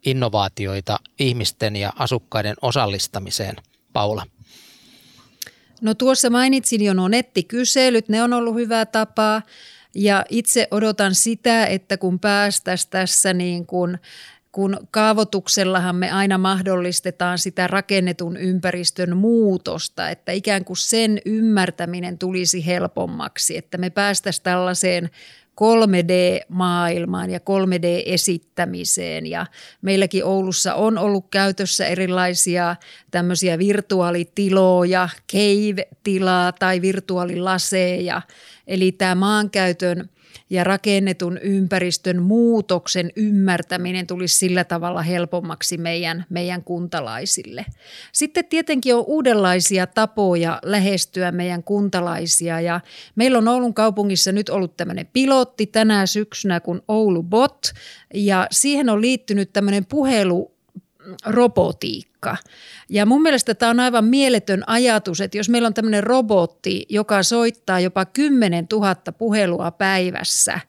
innovaatioita 0.07 0.99
ihmisten 1.19 1.77
ja 1.77 1.93
asukkaiden 1.97 2.57
osallistamiseen, 2.63 3.57
Paula? 3.93 4.27
No 5.81 5.95
tuossa 5.95 6.31
mainitsin 6.31 6.85
jo 6.85 6.95
nuo 6.95 7.09
nettikyselyt, 7.09 8.09
ne 8.09 8.23
on 8.23 8.33
ollut 8.33 8.55
hyvä 8.55 8.87
tapa 8.87 9.43
ja 9.95 10.25
itse 10.29 10.69
odotan 10.71 11.15
sitä, 11.15 11.67
että 11.67 11.97
kun 11.97 12.21
päästäisiin 12.21 12.91
tässä 12.91 13.33
niin 13.33 13.67
kuin 13.67 13.99
kun 14.53 14.77
kaavoituksellahan 14.91 15.97
me 15.97 16.11
aina 16.11 16.39
mahdollistetaan 16.39 17.39
sitä 17.39 17.67
rakennetun 17.67 18.37
ympäristön 18.37 19.17
muutosta, 19.17 20.11
että 20.11 20.33
ikään 20.33 20.65
kuin 20.65 20.77
sen 20.77 21.21
ymmärtäminen 21.27 22.19
tulisi 22.19 22.67
helpommaksi, 22.67 23.57
että 23.57 23.79
me 23.79 23.91
päästäisiin 23.91 24.43
tällaiseen 24.43 25.11
3D-maailmaan 25.61 27.31
ja 27.31 27.39
3D-esittämiseen. 27.39 29.27
Ja 29.27 29.47
meilläkin 29.83 30.25
Oulussa 30.25 30.75
on 30.75 30.99
ollut 30.99 31.27
käytössä 31.31 31.87
erilaisia 31.87 32.77
tämmöisiä 33.11 33.59
virtuaalitiloja, 33.59 35.09
cave-tilaa 35.33 36.53
tai 36.53 36.81
virtuaalilaseja. 36.81 38.23
Eli 38.67 38.93
tämä 38.93 39.15
maankäytön– 39.15 40.09
ja 40.51 40.65
rakennetun 40.65 41.39
ympäristön 41.39 42.23
muutoksen 42.23 43.11
ymmärtäminen 43.17 44.07
tulisi 44.07 44.37
sillä 44.37 44.65
tavalla 44.65 45.03
helpommaksi 45.03 45.79
meidän, 45.79 46.25
meidän 46.29 46.65
kuntalaisille. 46.65 47.67
Sitten 48.13 48.45
tietenkin 48.45 48.95
on 48.95 49.05
uudenlaisia 49.07 49.87
tapoja 49.87 50.59
lähestyä 50.63 51.33
meidän 51.33 51.63
kuntalaisia 51.63 52.61
ja 52.61 52.81
meillä 53.15 53.39
on 53.39 53.49
Oulun 53.49 53.75
kaupungissa 53.75 54.33
nyt 54.33 54.49
ollut 54.49 54.77
tämmöinen 54.77 55.09
pilotti 55.13 55.67
tänä 55.67 56.07
syksynä 56.07 56.61
kuin 56.61 56.81
Oulu 56.89 57.23
Bot 57.23 57.73
ja 58.15 58.47
siihen 58.51 58.89
on 58.89 59.01
liittynyt 59.01 59.53
tämmöinen 59.53 59.87
puhelu 59.87 60.60
robotiikka. 61.27 62.37
Ja 62.89 63.07
mun 63.07 63.23
mielestä 63.23 63.55
tämä 63.55 63.71
on 63.71 63.81
aivan 63.81 64.05
mieletön 64.05 64.65
ajatus, 64.67 65.21
että 65.21 65.39
jos 65.39 65.49
meillä 65.49 65.67
on 65.67 65.75
tämmöinen 65.75 66.05
robotti, 66.05 66.87
joka 66.89 67.23
soittaa 67.23 67.81
jopa 67.81 68.05
10 68.05 68.67
000 68.73 68.95
puhelua 69.19 69.71
päivässä, 69.71 70.61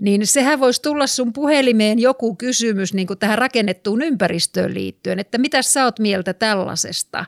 niin 0.00 0.26
sehän 0.26 0.60
voisi 0.60 0.82
tulla 0.82 1.06
sun 1.06 1.32
puhelimeen 1.32 1.98
joku 1.98 2.36
kysymys 2.36 2.94
niin 2.94 3.06
kuin 3.06 3.18
tähän 3.18 3.38
rakennettuun 3.38 4.02
ympäristöön 4.02 4.74
liittyen, 4.74 5.18
että 5.18 5.38
mitä 5.38 5.62
sä 5.62 5.84
oot 5.84 5.98
mieltä 5.98 6.34
tällaisesta 6.34 7.24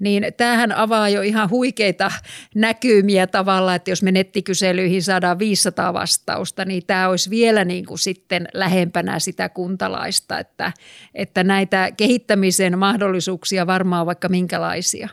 niin 0.00 0.26
tämähän 0.36 0.72
avaa 0.72 1.08
jo 1.08 1.22
ihan 1.22 1.50
huikeita 1.50 2.12
näkymiä 2.54 3.26
tavalla, 3.26 3.74
että 3.74 3.90
jos 3.90 4.02
me 4.02 4.12
nettikyselyihin 4.12 5.02
saadaan 5.02 5.38
500 5.38 5.92
vastausta, 5.94 6.64
niin 6.64 6.86
tämä 6.86 7.08
olisi 7.08 7.30
vielä 7.30 7.64
niin 7.64 7.86
kuin 7.86 7.98
sitten 7.98 8.48
lähempänä 8.54 9.18
sitä 9.18 9.48
kuntalaista, 9.48 10.38
että, 10.38 10.72
että 11.14 11.44
näitä 11.44 11.92
kehittämisen 11.96 12.78
mahdollisuuksia 12.78 13.66
varmaan 13.66 14.06
vaikka 14.06 14.28
minkälaisia. 14.28 15.08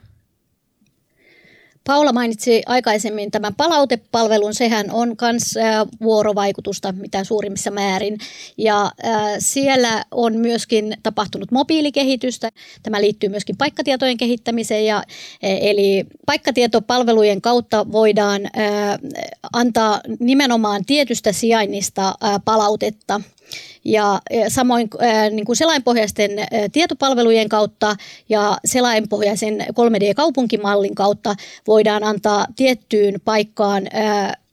Paula 1.88 2.14
mainitsi 2.14 2.64
aikaisemmin 2.66 3.32
tämän 3.32 3.56
palautepalvelun, 3.56 4.54
sehän 4.54 4.92
on 4.92 5.16
myös 5.22 5.56
vuorovaikutusta 6.02 6.92
mitä 6.92 7.24
suurimmissa 7.24 7.72
määrin. 7.72 8.18
Ja 8.58 8.92
siellä 9.40 10.06
on 10.12 10.38
myöskin 10.38 10.98
tapahtunut 11.04 11.52
mobiilikehitystä. 11.52 12.52
Tämä 12.84 13.02
liittyy 13.02 13.30
myöskin 13.30 13.58
paikkatietojen 13.58 14.18
kehittämiseen. 14.18 14.86
Ja, 14.86 15.04
e, 15.42 15.70
eli 15.70 16.06
paikkatietopalvelujen 16.26 17.42
kautta 17.42 17.92
voidaan 17.92 18.42
antaa 19.54 20.02
nimenomaan 20.20 20.86
tietystä 20.86 21.32
sijainnista 21.32 22.16
palautetta 22.46 23.22
ja 23.86 24.22
samoin 24.48 24.90
niin 25.32 25.46
kuin 25.46 25.56
selainpohjaisten 25.56 26.32
tietopalvelujen 26.72 27.50
kautta 27.50 27.96
ja 28.30 28.58
selainpohjaisen 28.66 29.62
3D-kaupunkimallin 29.62 30.96
kautta 30.96 31.36
voidaan 31.68 32.04
antaa 32.04 32.46
tiettyyn 32.56 33.22
paikkaan 33.26 33.84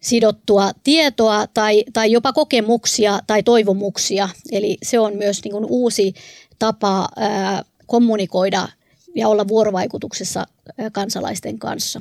sidottua 0.01 0.71
tietoa 0.85 1.47
tai, 1.55 1.85
tai 1.93 2.13
jopa 2.13 2.33
kokemuksia 2.33 3.19
tai 3.27 3.43
toivomuksia. 3.43 4.29
Eli 4.53 4.79
se 4.83 4.99
on 4.99 5.17
myös 5.17 5.45
niin 5.45 5.53
kuin 5.53 5.67
uusi 5.69 6.15
tapa 6.59 7.09
kommunikoida 7.87 8.69
ja 9.15 9.29
olla 9.29 9.49
vuorovaikutuksessa 9.49 10.47
kansalaisten 10.93 11.59
kanssa. 11.59 12.01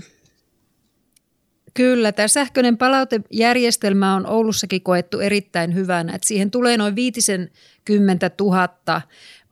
Kyllä, 1.74 2.12
tämä 2.12 2.28
sähköinen 2.28 2.78
palautejärjestelmä 2.78 4.16
on 4.16 4.28
Oulussakin 4.28 4.82
koettu 4.82 5.20
erittäin 5.20 5.76
hyvänä. 5.76 6.16
Että 6.16 6.28
siihen 6.28 6.52
tulee 6.52 6.78
noin 6.78 6.96
50 6.96 8.32
000 8.40 9.02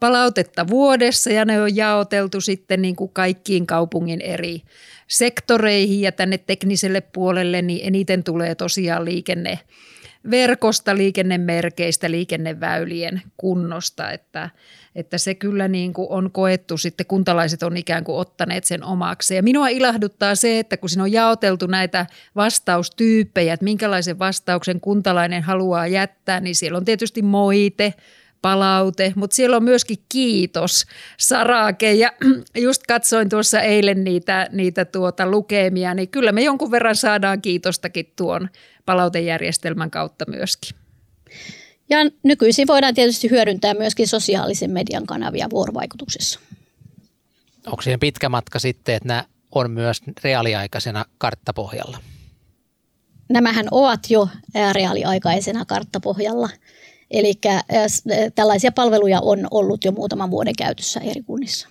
palautetta 0.00 0.68
vuodessa 0.68 1.30
ja 1.30 1.44
ne 1.44 1.62
on 1.62 1.76
jaoteltu 1.76 2.40
sitten 2.40 2.82
niin 2.82 2.96
kuin 2.96 3.10
kaikkiin 3.12 3.66
kaupungin 3.66 4.20
eri 4.20 4.62
sektoreihin 5.08 6.00
ja 6.00 6.12
tänne 6.12 6.38
tekniselle 6.38 7.00
puolelle, 7.00 7.62
niin 7.62 7.86
eniten 7.86 8.24
tulee 8.24 8.54
tosiaan 8.54 9.04
liikenne 9.04 9.58
verkosta, 10.30 10.96
liikennemerkeistä, 10.96 12.10
liikenneväylien 12.10 13.22
kunnosta, 13.36 14.10
että, 14.10 14.50
että 14.94 15.18
se 15.18 15.34
kyllä 15.34 15.68
niin 15.68 15.92
kuin 15.92 16.06
on 16.10 16.30
koettu 16.30 16.78
sitten, 16.78 17.06
kuntalaiset 17.06 17.62
on 17.62 17.76
ikään 17.76 18.04
kuin 18.04 18.18
ottaneet 18.18 18.64
sen 18.64 18.84
omaksi. 18.84 19.34
Ja 19.34 19.42
minua 19.42 19.68
ilahduttaa 19.68 20.34
se, 20.34 20.58
että 20.58 20.76
kun 20.76 20.88
siinä 20.88 21.02
on 21.02 21.12
jaoteltu 21.12 21.66
näitä 21.66 22.06
vastaustyyppejä, 22.36 23.54
että 23.54 23.64
minkälaisen 23.64 24.18
vastauksen 24.18 24.80
kuntalainen 24.80 25.42
haluaa 25.42 25.86
jättää, 25.86 26.40
niin 26.40 26.54
siellä 26.56 26.76
on 26.76 26.84
tietysti 26.84 27.22
moite, 27.22 27.94
palaute, 28.42 29.12
mutta 29.16 29.34
siellä 29.34 29.56
on 29.56 29.64
myöskin 29.64 29.98
kiitos, 30.08 30.84
sarake 31.18 31.92
ja 31.92 32.12
just 32.66 32.82
katsoin 32.88 33.28
tuossa 33.28 33.60
eilen 33.60 34.04
niitä, 34.04 34.48
niitä 34.52 34.84
tuota 34.84 35.26
lukemia, 35.26 35.94
niin 35.94 36.08
kyllä 36.08 36.32
me 36.32 36.42
jonkun 36.42 36.70
verran 36.70 36.96
saadaan 36.96 37.42
kiitostakin 37.42 38.12
tuon 38.16 38.48
palautejärjestelmän 38.86 39.90
kautta 39.90 40.24
myöskin. 40.28 40.76
Ja 41.90 41.98
nykyisin 42.22 42.66
voidaan 42.66 42.94
tietysti 42.94 43.30
hyödyntää 43.30 43.74
myöskin 43.74 44.08
sosiaalisen 44.08 44.70
median 44.70 45.06
kanavia 45.06 45.46
vuorovaikutuksessa. 45.50 46.40
Onko 47.66 47.82
siihen 47.82 48.00
pitkä 48.00 48.28
matka 48.28 48.58
sitten, 48.58 48.94
että 48.94 49.08
nämä 49.08 49.24
on 49.54 49.70
myös 49.70 50.00
reaaliaikaisena 50.24 51.04
karttapohjalla? 51.18 51.98
nämähän 53.32 53.66
ovat 53.70 54.10
jo 54.10 54.28
reaaliaikaisena 54.72 55.64
karttapohjalla. 55.64 56.48
Eli 57.12 57.34
tällaisia 58.34 58.72
palveluja 58.72 59.20
on 59.20 59.46
ollut 59.50 59.84
jo 59.84 59.92
muutaman 59.92 60.30
vuoden 60.30 60.54
käytössä 60.58 61.00
eri 61.00 61.22
kunnissa. 61.22 61.68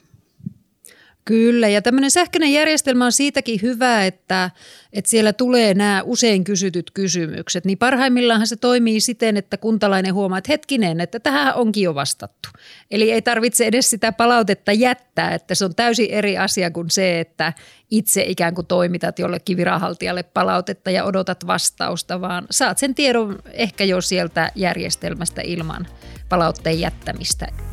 Kyllä, 1.31 1.67
ja 1.67 1.81
tämmöinen 1.81 2.11
sähköinen 2.11 2.53
järjestelmä 2.53 3.05
on 3.05 3.11
siitäkin 3.11 3.59
hyvä, 3.61 4.05
että, 4.05 4.51
että 4.93 5.09
siellä 5.09 5.33
tulee 5.33 5.73
nämä 5.73 6.01
usein 6.05 6.43
kysytyt 6.43 6.91
kysymykset. 6.91 7.65
Niin 7.65 7.77
parhaimmillaan 7.77 8.47
se 8.47 8.55
toimii 8.55 9.01
siten, 9.01 9.37
että 9.37 9.57
kuntalainen 9.57 10.13
huomaa, 10.13 10.37
että 10.37 10.51
hetkinen, 10.51 11.01
että 11.01 11.19
tähän 11.19 11.55
onkin 11.55 11.83
jo 11.83 11.95
vastattu. 11.95 12.49
Eli 12.91 13.11
ei 13.11 13.21
tarvitse 13.21 13.65
edes 13.65 13.89
sitä 13.89 14.11
palautetta 14.11 14.71
jättää, 14.71 15.33
että 15.33 15.55
se 15.55 15.65
on 15.65 15.75
täysin 15.75 16.09
eri 16.09 16.37
asia 16.37 16.71
kuin 16.71 16.89
se, 16.89 17.19
että 17.19 17.53
itse 17.91 18.23
ikään 18.27 18.55
kuin 18.55 18.67
toimitat 18.67 19.19
jollekin 19.19 19.57
viranhaltijalle 19.57 20.23
palautetta 20.23 20.91
ja 20.91 21.03
odotat 21.05 21.47
vastausta, 21.47 22.21
vaan 22.21 22.47
saat 22.51 22.77
sen 22.77 22.95
tiedon 22.95 23.39
ehkä 23.53 23.83
jo 23.83 24.01
sieltä 24.01 24.51
järjestelmästä 24.55 25.41
ilman 25.41 25.87
palautteen 26.29 26.79
jättämistä. 26.79 27.70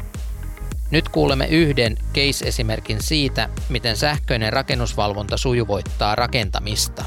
Nyt 0.91 1.09
kuulemme 1.09 1.47
yhden 1.47 1.97
case-esimerkin 2.15 3.03
siitä, 3.03 3.49
miten 3.69 3.97
sähköinen 3.97 4.53
rakennusvalvonta 4.53 5.37
sujuvoittaa 5.37 6.15
rakentamista. 6.15 7.05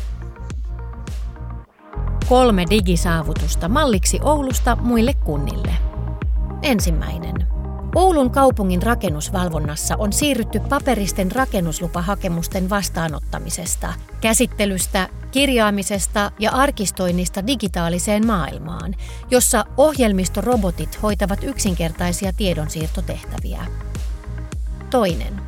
Kolme 2.30 2.66
digisaavutusta 2.70 3.70
malliksi 3.70 4.20
Oulusta 4.24 4.76
muille 4.76 5.14
kunnille. 5.14 5.72
Ensimmäinen. 6.62 7.48
Oulun 7.96 8.32
kaupungin 8.32 8.84
rakennusvalvonnassa 8.84 9.96
on 9.98 10.14
siirrytty 10.14 10.60
paperisten 10.60 11.32
rakennuslupahakemusten 11.32 12.70
vastaanottamisesta, 12.70 13.94
käsittelystä, 14.22 15.10
kirjaamisesta 15.32 16.32
ja 16.40 16.52
arkistoinnista 16.52 17.48
digitaaliseen 17.48 18.28
maailmaan, 18.28 18.96
jossa 19.32 19.66
ohjelmistorobotit 19.78 21.02
hoitavat 21.02 21.44
yksinkertaisia 21.44 22.34
tiedonsiirtotehtäviä. 22.34 23.66
Toinen. 24.90 25.42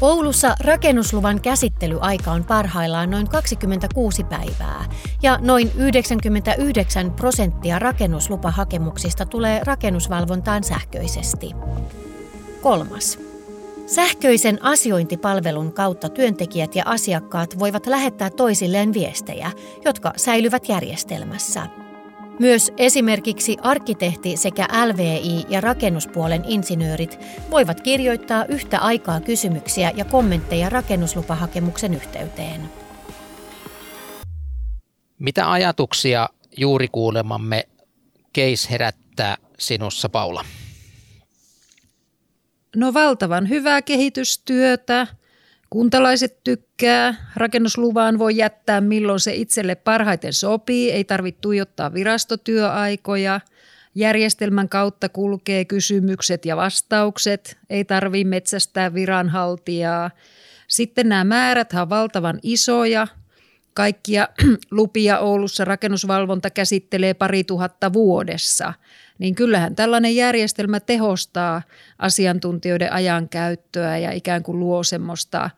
Oulussa 0.00 0.54
rakennusluvan 0.60 1.40
käsittelyaika 1.40 2.32
on 2.32 2.44
parhaillaan 2.44 3.10
noin 3.10 3.28
26 3.28 4.24
päivää 4.24 4.84
ja 5.22 5.38
noin 5.40 5.70
99 5.76 7.10
prosenttia 7.10 7.78
rakennuslupahakemuksista 7.78 9.26
tulee 9.26 9.60
rakennusvalvontaan 9.64 10.64
sähköisesti. 10.64 11.50
Kolmas. 12.62 13.27
Sähköisen 13.94 14.64
asiointipalvelun 14.64 15.72
kautta 15.72 16.08
työntekijät 16.08 16.74
ja 16.74 16.82
asiakkaat 16.86 17.58
voivat 17.58 17.86
lähettää 17.86 18.30
toisilleen 18.30 18.92
viestejä, 18.92 19.50
jotka 19.84 20.12
säilyvät 20.16 20.68
järjestelmässä– 20.68 21.66
myös 22.38 22.72
esimerkiksi 22.76 23.56
arkkitehti 23.62 24.36
sekä 24.36 24.68
LVI 24.86 25.44
ja 25.48 25.60
rakennuspuolen 25.60 26.44
insinöörit 26.44 27.18
voivat 27.50 27.80
kirjoittaa 27.80 28.44
yhtä 28.44 28.78
aikaa 28.78 29.20
kysymyksiä 29.20 29.92
ja 29.96 30.04
kommentteja 30.04 30.68
rakennuslupahakemuksen 30.68 31.94
yhteyteen. 31.94 32.70
Mitä 35.18 35.52
ajatuksia 35.52 36.28
juuri 36.56 36.88
kuulemamme 36.92 37.68
case 38.34 38.70
herättää 38.70 39.36
sinussa, 39.58 40.08
Paula? 40.08 40.44
No 42.76 42.94
valtavan 42.94 43.48
hyvää 43.48 43.82
kehitystyötä– 43.82 45.06
Kuntalaiset 45.70 46.44
tykkää, 46.44 47.14
rakennusluvaan 47.36 48.18
voi 48.18 48.36
jättää 48.36 48.80
milloin 48.80 49.20
se 49.20 49.34
itselle 49.34 49.74
parhaiten 49.74 50.32
sopii, 50.32 50.90
ei 50.90 51.04
tarvitse 51.04 51.40
tuijottaa 51.40 51.94
virastotyöaikoja, 51.94 53.40
järjestelmän 53.94 54.68
kautta 54.68 55.08
kulkee 55.08 55.64
kysymykset 55.64 56.46
ja 56.46 56.56
vastaukset, 56.56 57.58
ei 57.70 57.84
tarvitse 57.84 58.28
metsästää 58.28 58.94
viranhaltijaa. 58.94 60.10
Sitten 60.68 61.08
nämä 61.08 61.24
määrät 61.24 61.72
on 61.72 61.88
valtavan 61.88 62.38
isoja, 62.42 63.06
kaikkia 63.78 64.28
lupia 64.70 65.18
Oulussa 65.18 65.64
rakennusvalvonta 65.64 66.50
käsittelee 66.50 67.14
pari 67.14 67.44
tuhatta 67.44 67.92
vuodessa– 67.92 68.72
niin 69.18 69.34
kyllähän 69.34 69.74
tällainen 69.74 70.16
järjestelmä 70.16 70.80
tehostaa 70.80 71.62
asiantuntijoiden 71.98 72.92
ajankäyttöä 72.92 73.98
ja 73.98 74.12
ikään 74.12 74.42
kuin 74.42 74.58
luo 74.58 74.82
semmoista 74.82 75.50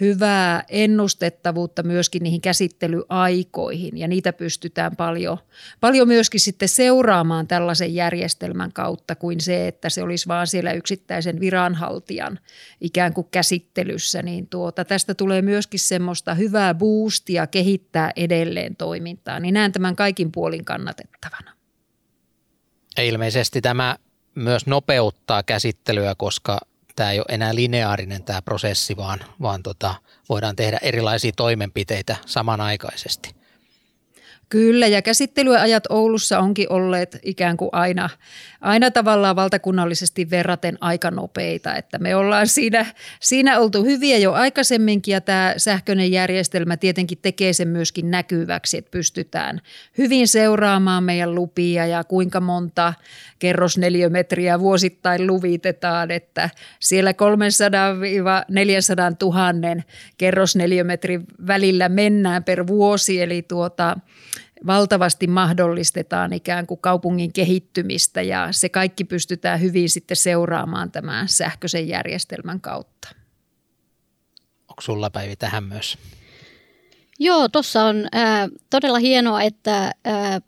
hyvää 0.00 0.64
ennustettavuutta 0.68 1.82
myöskin 1.82 2.22
niihin 2.22 2.40
käsittelyaikoihin. 2.40 3.98
Ja 3.98 4.08
niitä 4.08 4.32
pystytään 4.32 4.96
paljon, 4.96 5.38
paljon 5.80 6.08
myöskin 6.08 6.40
sitten 6.40 6.68
seuraamaan 6.68 7.46
tällaisen 7.46 7.94
järjestelmän 7.94 8.72
kautta 8.72 9.14
kuin 9.14 9.40
se, 9.40 9.68
että 9.68 9.90
se 9.90 10.02
olisi 10.02 10.28
vaan 10.28 10.46
siellä 10.46 10.72
yksittäisen 10.72 11.40
viranhaltijan 11.40 12.38
ikään 12.80 13.12
kuin 13.12 13.26
käsittelyssä, 13.30 14.22
niin 14.22 14.46
tuota, 14.46 14.84
tästä 14.84 15.14
tulee 15.14 15.42
myöskin 15.42 15.80
semmoista 15.80 16.34
hyvää 16.34 16.74
boostia 16.74 17.46
kehittää 17.46 18.10
edelleen 18.16 18.76
toimintaa, 18.76 19.40
niin 19.40 19.54
näen 19.54 19.72
tämän 19.72 19.96
kaikin 19.96 20.32
puolin 20.32 20.64
kannatettavana. 20.64 21.52
Ilmeisesti 22.98 23.60
tämä 23.60 23.96
myös 24.34 24.66
nopeuttaa 24.66 25.42
käsittelyä, 25.42 26.14
koska 26.14 26.58
tämä 26.96 27.10
ei 27.10 27.18
ole 27.18 27.26
enää 27.28 27.54
lineaarinen 27.54 28.24
tämä 28.24 28.42
prosessi, 28.42 28.96
vaan, 28.96 29.18
vaan 29.42 29.62
tota, 29.62 29.94
voidaan 30.28 30.56
tehdä 30.56 30.78
erilaisia 30.82 31.32
toimenpiteitä 31.36 32.16
samanaikaisesti. 32.26 33.36
Kyllä, 34.48 34.86
ja 34.86 35.02
käsittelyajat 35.02 35.84
Oulussa 35.88 36.38
onkin 36.38 36.72
olleet 36.72 37.18
ikään 37.22 37.56
kuin 37.56 37.70
aina, 37.72 38.10
aina 38.60 38.90
tavallaan 38.90 39.36
valtakunnallisesti 39.36 40.30
verraten 40.30 40.78
aika 40.80 41.10
nopeita, 41.10 41.74
että 41.74 41.98
me 41.98 42.16
ollaan 42.16 42.46
siinä, 42.46 42.86
siinä 43.20 43.58
oltu 43.58 43.84
hyviä 43.84 44.18
jo 44.18 44.32
aikaisemminkin, 44.32 45.12
ja 45.12 45.20
tämä 45.20 45.54
sähköinen 45.56 46.12
järjestelmä 46.12 46.76
tietenkin 46.76 47.18
tekee 47.22 47.52
sen 47.52 47.68
myöskin 47.68 48.10
näkyväksi, 48.10 48.78
että 48.78 48.90
pystytään 48.90 49.60
hyvin 49.98 50.28
seuraamaan 50.28 51.04
meidän 51.04 51.34
lupia 51.34 51.86
ja 51.86 52.04
kuinka 52.04 52.40
monta 52.40 52.94
kerrosneliömetriä 53.38 54.60
vuosittain 54.60 55.26
luvitetaan, 55.26 56.10
että 56.10 56.50
siellä 56.80 57.12
300-400 57.12 57.14
000 59.22 59.82
kerrosneliömetrin 60.18 61.24
välillä 61.46 61.88
mennään 61.88 62.44
per 62.44 62.66
vuosi, 62.66 63.22
eli 63.22 63.42
tuota, 63.42 63.96
valtavasti 64.66 65.26
mahdollistetaan 65.26 66.32
ikään 66.32 66.66
kuin 66.66 66.80
kaupungin 66.80 67.32
kehittymistä 67.32 68.22
ja 68.22 68.48
se 68.50 68.68
kaikki 68.68 69.04
pystytään 69.04 69.60
hyvin 69.60 69.90
sitten 69.90 70.16
seuraamaan 70.16 70.90
tämän 70.90 71.28
sähköisen 71.28 71.88
järjestelmän 71.88 72.60
kautta. 72.60 73.08
Onko 74.68 74.82
sulla 74.82 75.10
Päivi 75.10 75.36
tähän 75.36 75.64
myös? 75.64 75.98
Joo, 77.18 77.48
tuossa 77.48 77.84
on 77.84 77.96
äh, 78.14 78.48
todella 78.70 78.98
hienoa, 78.98 79.42
että 79.42 79.84
äh, 79.84 80.42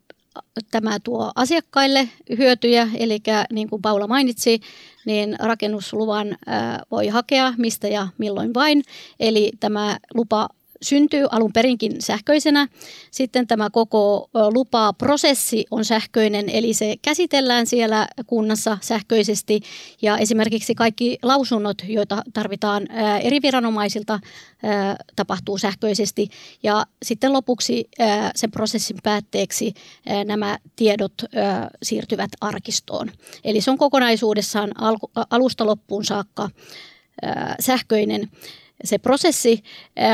tämä 0.71 1.01
tuo 1.01 1.33
asiakkaille 1.35 2.09
hyötyjä, 2.39 2.89
eli 2.95 3.21
niin 3.53 3.69
kuin 3.71 3.83
Paula 3.83 4.07
mainitsi, 4.07 4.61
niin 5.07 5.37
rakennusluvan 5.39 6.29
äh, 6.33 6.79
voi 6.91 7.09
hakea 7.09 7.55
mistä 7.59 7.89
ja 7.89 8.09
milloin 8.19 8.55
vain. 8.55 8.83
Eli 9.21 9.53
tämä 9.61 9.99
lupa 10.15 10.49
syntyy 10.83 11.27
alun 11.31 11.53
perinkin 11.53 11.93
sähköisenä. 12.03 12.69
Sitten 13.11 13.47
tämä 13.47 13.71
koko 13.71 14.31
lupaprosessi 14.55 15.65
on 15.71 15.85
sähköinen, 15.85 16.49
eli 16.49 16.75
se 16.75 16.97
käsitellään 17.03 17.67
siellä 17.67 18.09
kunnassa 18.27 18.79
sähköisesti 18.81 19.61
ja 20.03 20.19
esimerkiksi 20.19 20.75
kaikki 20.75 21.19
lausunnot, 21.23 21.77
joita 21.89 22.23
tarvitaan 22.33 22.91
eri 23.23 23.43
viranomaisilta, 23.43 24.21
tapahtuu 25.17 25.59
sähköisesti 25.59 26.29
ja 26.63 26.87
sitten 27.03 27.33
lopuksi 27.33 27.89
sen 28.37 28.51
prosessin 28.51 28.99
päätteeksi 29.03 29.75
nämä 30.25 30.59
tiedot 30.77 31.13
siirtyvät 31.83 32.31
arkistoon. 32.41 33.11
Eli 33.45 33.61
se 33.61 33.71
on 33.71 33.79
kokonaisuudessaan 33.79 34.71
alusta 35.31 35.67
loppuun 35.67 36.05
saakka 36.05 36.51
sähköinen 37.61 38.29
se 38.85 38.99
prosessi, 38.99 39.63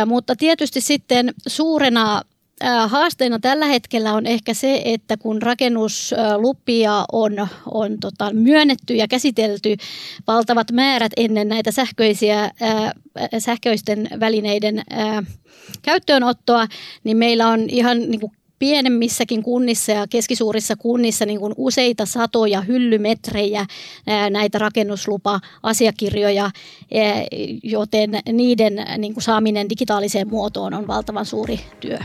mutta 0.07 0.37
tietysti 0.37 0.81
sitten 0.81 1.35
suurena 1.47 2.23
haasteena 2.87 3.39
tällä 3.39 3.67
hetkellä 3.67 4.13
on 4.13 4.27
ehkä 4.27 4.55
se, 4.55 4.83
että 4.85 5.17
kun 5.17 5.43
rakennuslupia 5.43 7.05
on, 7.13 7.49
on 7.71 8.01
tota, 8.01 8.33
myönnetty 8.33 8.95
ja 8.95 9.09
käsitelty 9.09 9.77
valtavat 10.27 10.73
määrät 10.73 11.13
ennen 11.17 11.49
näitä 11.49 11.71
sähköisiä, 11.71 12.51
sähköisten 13.39 14.09
välineiden 14.21 14.83
käyttöönottoa, 15.83 16.67
niin 17.05 17.17
meillä 17.17 17.49
on 17.49 17.71
ihan 17.71 18.01
niin 18.01 18.21
kuin 18.21 18.33
pienemmissäkin 18.65 19.43
kunnissa 19.43 19.93
ja 19.93 20.07
keskisuurissa 20.11 20.77
kunnissa 20.77 21.27
niin 21.27 21.41
kuin 21.41 21.55
useita 21.57 22.07
satoja 22.07 22.61
hyllymetrejä 22.61 23.67
näitä 24.31 24.59
rakennuslupa-asiakirjoja, 24.59 26.51
joten 27.63 28.11
niiden 28.33 28.73
niin 28.99 29.15
kuin 29.15 29.25
saaminen 29.25 29.69
digitaaliseen 29.69 30.29
muotoon 30.29 30.75
on 30.75 30.87
valtavan 30.87 31.27
suuri 31.27 31.61
työ. 31.81 31.99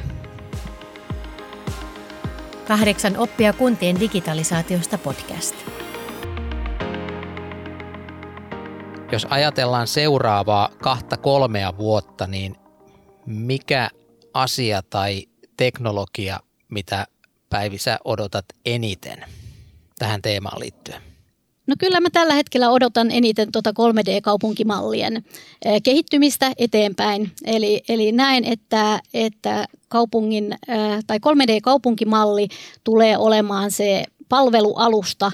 Kahdeksan 2.68 3.18
oppia 3.18 3.54
kuntien 3.54 4.00
digitalisaatiosta 4.00 4.98
podcast. 4.98 5.56
Jos 9.12 9.28
ajatellaan 9.30 9.88
seuraavaa 9.88 10.70
kahta 10.84 11.18
kolmea 11.18 11.78
vuotta, 11.78 12.28
niin 12.28 12.56
mikä 13.26 13.90
asia 14.34 14.82
tai 14.90 15.26
teknologia, 15.58 16.40
mitä 16.70 17.08
Päivi 17.50 17.78
sä 17.78 18.00
odotat 18.06 18.46
eniten 18.66 19.26
tähän 20.00 20.22
teemaan 20.22 20.60
liittyen? 20.60 21.02
No 21.68 21.76
kyllä 21.80 22.00
mä 22.00 22.10
tällä 22.10 22.34
hetkellä 22.34 22.70
odotan 22.70 23.12
eniten 23.12 23.52
tuota 23.52 23.70
3D-kaupunkimallien 23.70 25.24
eh, 25.66 25.82
kehittymistä 25.84 26.52
eteenpäin. 26.58 27.32
Eli, 27.46 27.82
eli 27.90 28.12
näen, 28.12 28.46
että, 28.46 29.00
että 29.14 29.66
kaupungin 29.88 30.54
eh, 30.54 31.04
tai 31.08 31.18
3D-kaupunkimalli 31.18 32.48
tulee 32.84 33.18
olemaan 33.18 33.72
se 33.72 34.04
palvelualusta, 34.30 35.32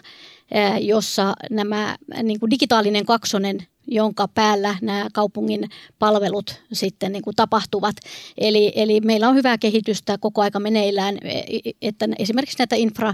eh, 0.52 0.78
jossa 0.80 1.34
nämä 1.50 1.98
niin 2.24 2.40
kuin 2.40 2.52
digitaalinen 2.52 3.06
kaksonen 3.06 3.68
jonka 3.88 4.28
päällä 4.28 4.76
nämä 4.82 5.08
kaupungin 5.14 5.70
palvelut 6.00 6.62
sitten 6.74 7.12
niin 7.12 7.24
kuin 7.24 7.36
tapahtuvat. 7.36 7.96
Eli, 8.38 8.72
eli 8.76 9.02
meillä 9.02 9.30
on 9.30 9.36
hyvää 9.36 9.58
kehitystä 9.58 10.18
koko 10.18 10.42
aika 10.42 10.60
meneillään, 10.60 11.18
että 11.82 12.10
esimerkiksi 12.20 12.60
näitä 12.60 12.76
infra 12.76 13.14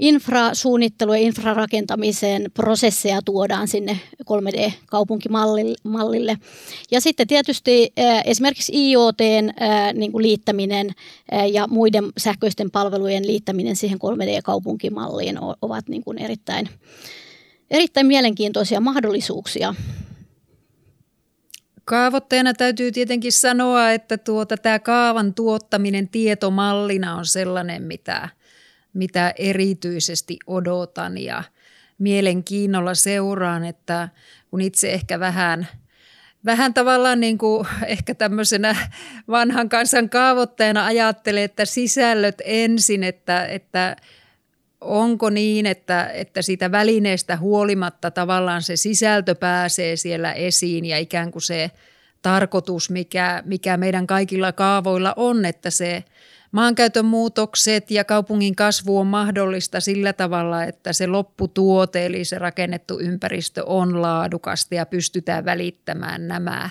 infrasuunnittelu- 0.00 1.14
ja 1.14 1.20
infrarakentamisen 1.20 2.50
prosesseja 2.54 3.20
tuodaan 3.24 3.68
sinne 3.68 4.00
3D-kaupunkimallille. 4.24 6.36
Ja 6.90 7.00
sitten 7.00 7.26
tietysti 7.26 7.92
esimerkiksi 8.24 8.72
IoT 8.74 9.18
niin 9.94 10.12
kuin 10.12 10.22
liittäminen 10.22 10.90
ja 11.52 11.66
muiden 11.66 12.04
sähköisten 12.18 12.70
palvelujen 12.70 13.26
liittäminen 13.26 13.76
siihen 13.76 13.98
3D-kaupunkimalliin 13.98 15.38
ovat 15.62 15.88
niin 15.88 16.04
kuin 16.04 16.18
erittäin, 16.18 16.68
erittäin 17.70 18.06
mielenkiintoisia 18.06 18.80
mahdollisuuksia. 18.80 19.74
Kaavoitteena 21.84 22.54
täytyy 22.54 22.92
tietenkin 22.92 23.32
sanoa, 23.32 23.90
että 23.90 24.18
tuota, 24.18 24.56
tämä 24.56 24.78
kaavan 24.78 25.34
tuottaminen 25.34 26.08
tietomallina 26.08 27.16
on 27.16 27.26
sellainen, 27.26 27.82
mitä– 27.82 28.28
mitä 28.96 29.34
erityisesti 29.36 30.38
odotan 30.46 31.18
ja 31.18 31.42
mielenkiinnolla 31.98 32.94
seuraan, 32.94 33.64
että 33.64 34.08
kun 34.50 34.60
itse 34.60 34.92
ehkä 34.92 35.20
vähän, 35.20 35.68
vähän 36.44 36.74
tavallaan 36.74 37.20
niin 37.20 37.38
kuin 37.38 37.66
ehkä 37.86 38.14
tämmöisenä 38.14 38.76
vanhan 39.28 39.68
kansan 39.68 40.10
kaavoittajana 40.10 40.86
ajattelee, 40.86 41.44
että 41.44 41.64
sisällöt 41.64 42.42
ensin, 42.44 43.04
että, 43.04 43.46
että 43.46 43.96
onko 44.80 45.30
niin, 45.30 45.66
että, 45.66 46.06
että 46.06 46.42
siitä 46.42 46.72
välineestä 46.72 47.36
huolimatta 47.36 48.10
tavallaan 48.10 48.62
se 48.62 48.76
sisältö 48.76 49.34
pääsee 49.34 49.96
siellä 49.96 50.32
esiin 50.32 50.84
ja 50.84 50.98
ikään 50.98 51.30
kuin 51.30 51.42
se 51.42 51.70
tarkoitus, 52.22 52.90
mikä, 52.90 53.42
mikä 53.46 53.76
meidän 53.76 54.06
kaikilla 54.06 54.52
kaavoilla 54.52 55.14
on, 55.16 55.44
että 55.44 55.70
se– 55.70 56.04
Maankäytön 56.56 57.04
muutokset 57.04 57.90
ja 57.90 58.04
kaupungin 58.04 58.56
kasvu 58.56 58.98
on 58.98 59.06
mahdollista 59.06 59.80
sillä 59.80 60.12
tavalla, 60.12 60.64
että 60.64 60.92
se 60.92 61.06
lopputuote 61.06 62.06
eli 62.06 62.24
se 62.24 62.38
rakennettu 62.38 63.00
ympäristö 63.00 63.64
on 63.64 64.02
laadukasta 64.02 64.74
ja 64.74 64.86
pystytään 64.86 65.44
välittämään 65.44 66.28
nämä, 66.28 66.70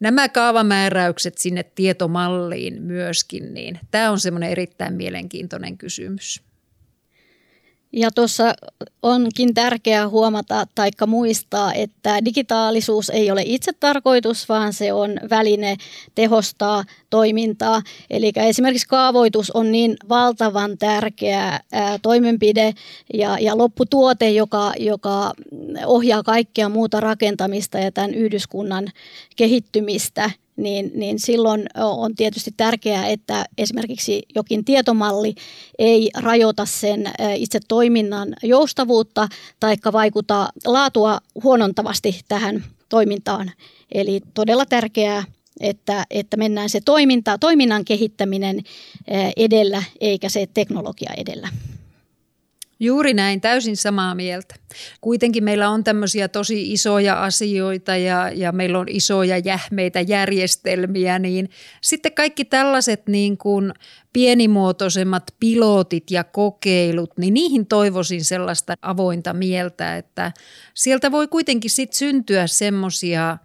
nämä 0.00 0.28
kaavamääräykset 0.28 1.38
sinne 1.38 1.62
tietomalliin 1.62 2.82
myöskin. 2.82 3.54
Niin 3.54 3.78
tämä 3.90 4.10
on 4.10 4.20
semmoinen 4.20 4.50
erittäin 4.50 4.94
mielenkiintoinen 4.94 5.78
kysymys. 5.78 6.49
Ja 7.92 8.10
tuossa 8.10 8.54
onkin 9.02 9.54
tärkeää 9.54 10.08
huomata 10.08 10.66
tai 10.74 10.90
muistaa, 11.06 11.74
että 11.74 12.24
digitaalisuus 12.24 13.10
ei 13.10 13.30
ole 13.30 13.42
itse 13.44 13.72
tarkoitus, 13.72 14.48
vaan 14.48 14.72
se 14.72 14.92
on 14.92 15.10
väline 15.30 15.76
tehostaa 16.14 16.84
toimintaa. 17.10 17.82
Eli 18.10 18.32
esimerkiksi 18.36 18.88
kaavoitus 18.88 19.50
on 19.50 19.72
niin 19.72 19.96
valtavan 20.08 20.78
tärkeä 20.78 21.60
toimenpide 22.02 22.74
ja, 23.14 23.38
ja 23.38 23.58
lopputuote, 23.58 24.30
joka, 24.30 24.72
joka 24.78 25.32
ohjaa 25.86 26.22
kaikkea 26.22 26.68
muuta 26.68 27.00
rakentamista 27.00 27.78
ja 27.78 27.92
tämän 27.92 28.14
yhdyskunnan 28.14 28.88
kehittymistä, 29.36 30.30
niin, 30.62 30.90
niin 30.94 31.18
silloin 31.18 31.66
on 31.76 32.14
tietysti 32.14 32.50
tärkeää, 32.56 33.06
että 33.06 33.44
esimerkiksi 33.58 34.22
jokin 34.34 34.64
tietomalli 34.64 35.34
ei 35.78 36.10
rajoita 36.14 36.66
sen 36.66 37.10
itse 37.34 37.58
toiminnan 37.68 38.28
joustavuutta 38.42 39.28
tai 39.60 39.76
vaikuta 39.92 40.48
laatua 40.66 41.18
huonontavasti 41.44 42.20
tähän 42.28 42.64
toimintaan. 42.88 43.52
Eli 43.92 44.20
todella 44.34 44.66
tärkeää, 44.66 45.24
että, 45.60 46.04
että 46.10 46.36
mennään 46.36 46.68
se 46.68 46.80
toiminta, 46.80 47.38
toiminnan 47.38 47.84
kehittäminen 47.84 48.60
edellä 49.36 49.82
eikä 50.00 50.28
se 50.28 50.46
teknologia 50.54 51.12
edellä. 51.16 51.48
Juuri 52.80 53.14
näin, 53.14 53.40
täysin 53.40 53.76
samaa 53.76 54.14
mieltä. 54.14 54.54
Kuitenkin 55.00 55.44
meillä 55.44 55.68
on 55.68 55.84
tämmöisiä 55.84 56.28
tosi 56.28 56.72
isoja 56.72 57.22
asioita 57.22 57.96
ja, 57.96 58.30
ja 58.34 58.52
meillä 58.52 58.78
on 58.78 58.86
isoja 58.88 59.38
jähmeitä 59.38 60.00
järjestelmiä, 60.00 61.18
niin 61.18 61.50
sitten 61.80 62.12
kaikki 62.12 62.44
tällaiset 62.44 63.06
niin 63.06 63.38
kuin 63.38 63.72
pienimuotoisemmat 64.12 65.34
pilotit 65.40 66.10
ja 66.10 66.24
kokeilut, 66.24 67.18
niin 67.18 67.34
niihin 67.34 67.66
toivoisin 67.66 68.24
sellaista 68.24 68.74
avointa 68.82 69.32
mieltä, 69.32 69.96
että 69.96 70.32
sieltä 70.74 71.12
voi 71.12 71.28
kuitenkin 71.28 71.70
sitten 71.70 71.98
syntyä 71.98 72.46
semmoisia– 72.46 73.36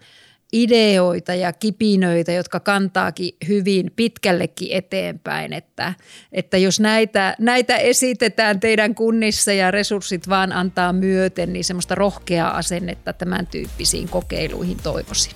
ideoita 0.56 1.34
ja 1.34 1.54
kipinöitä, 1.54 2.32
jotka 2.32 2.60
kantaakin 2.60 3.36
hyvin 3.48 3.92
pitkällekin 3.96 4.68
eteenpäin, 4.72 5.54
että, 5.54 5.94
että 6.32 6.58
jos 6.58 6.80
näitä, 6.80 7.36
näitä 7.40 7.78
esitetään 7.78 8.60
teidän 8.60 8.96
kunnissa 8.96 9.54
ja 9.54 9.72
resurssit 9.72 10.30
vaan 10.30 10.52
antaa 10.52 10.94
myöten, 10.94 11.54
niin 11.54 11.64
semmoista 11.64 11.96
rohkeaa 11.96 12.58
asennetta 12.58 13.14
tämän 13.14 13.48
tyyppisiin 13.48 14.10
kokeiluihin 14.10 14.78
toivoisin. 14.84 15.34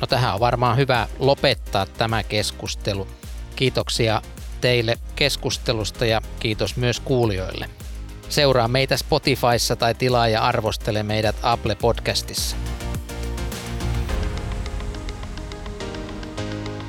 No 0.00 0.06
tähän 0.06 0.34
on 0.34 0.40
varmaan 0.40 0.76
hyvä 0.76 1.08
lopettaa 1.18 1.86
tämä 1.86 2.22
keskustelu. 2.22 3.06
Kiitoksia 3.56 4.22
teille 4.60 4.98
keskustelusta 5.16 6.06
ja 6.06 6.20
kiitos 6.40 6.76
myös 6.76 7.00
kuulijoille. 7.00 7.68
Seuraa 8.28 8.68
meitä 8.68 8.96
Spotifyssa 8.96 9.76
tai 9.76 9.94
tilaa 9.94 10.28
ja 10.28 10.42
arvostele 10.42 11.02
meidät 11.02 11.36
Apple 11.42 11.74
Podcastissa. 11.74 12.56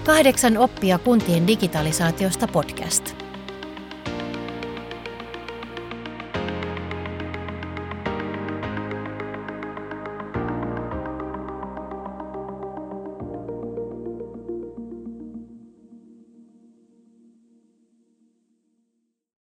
Kahdeksan 0.09 0.57
oppia 0.57 0.99
kuntien 0.99 1.47
digitalisaatiosta 1.47 2.47
podcast. 2.47 3.18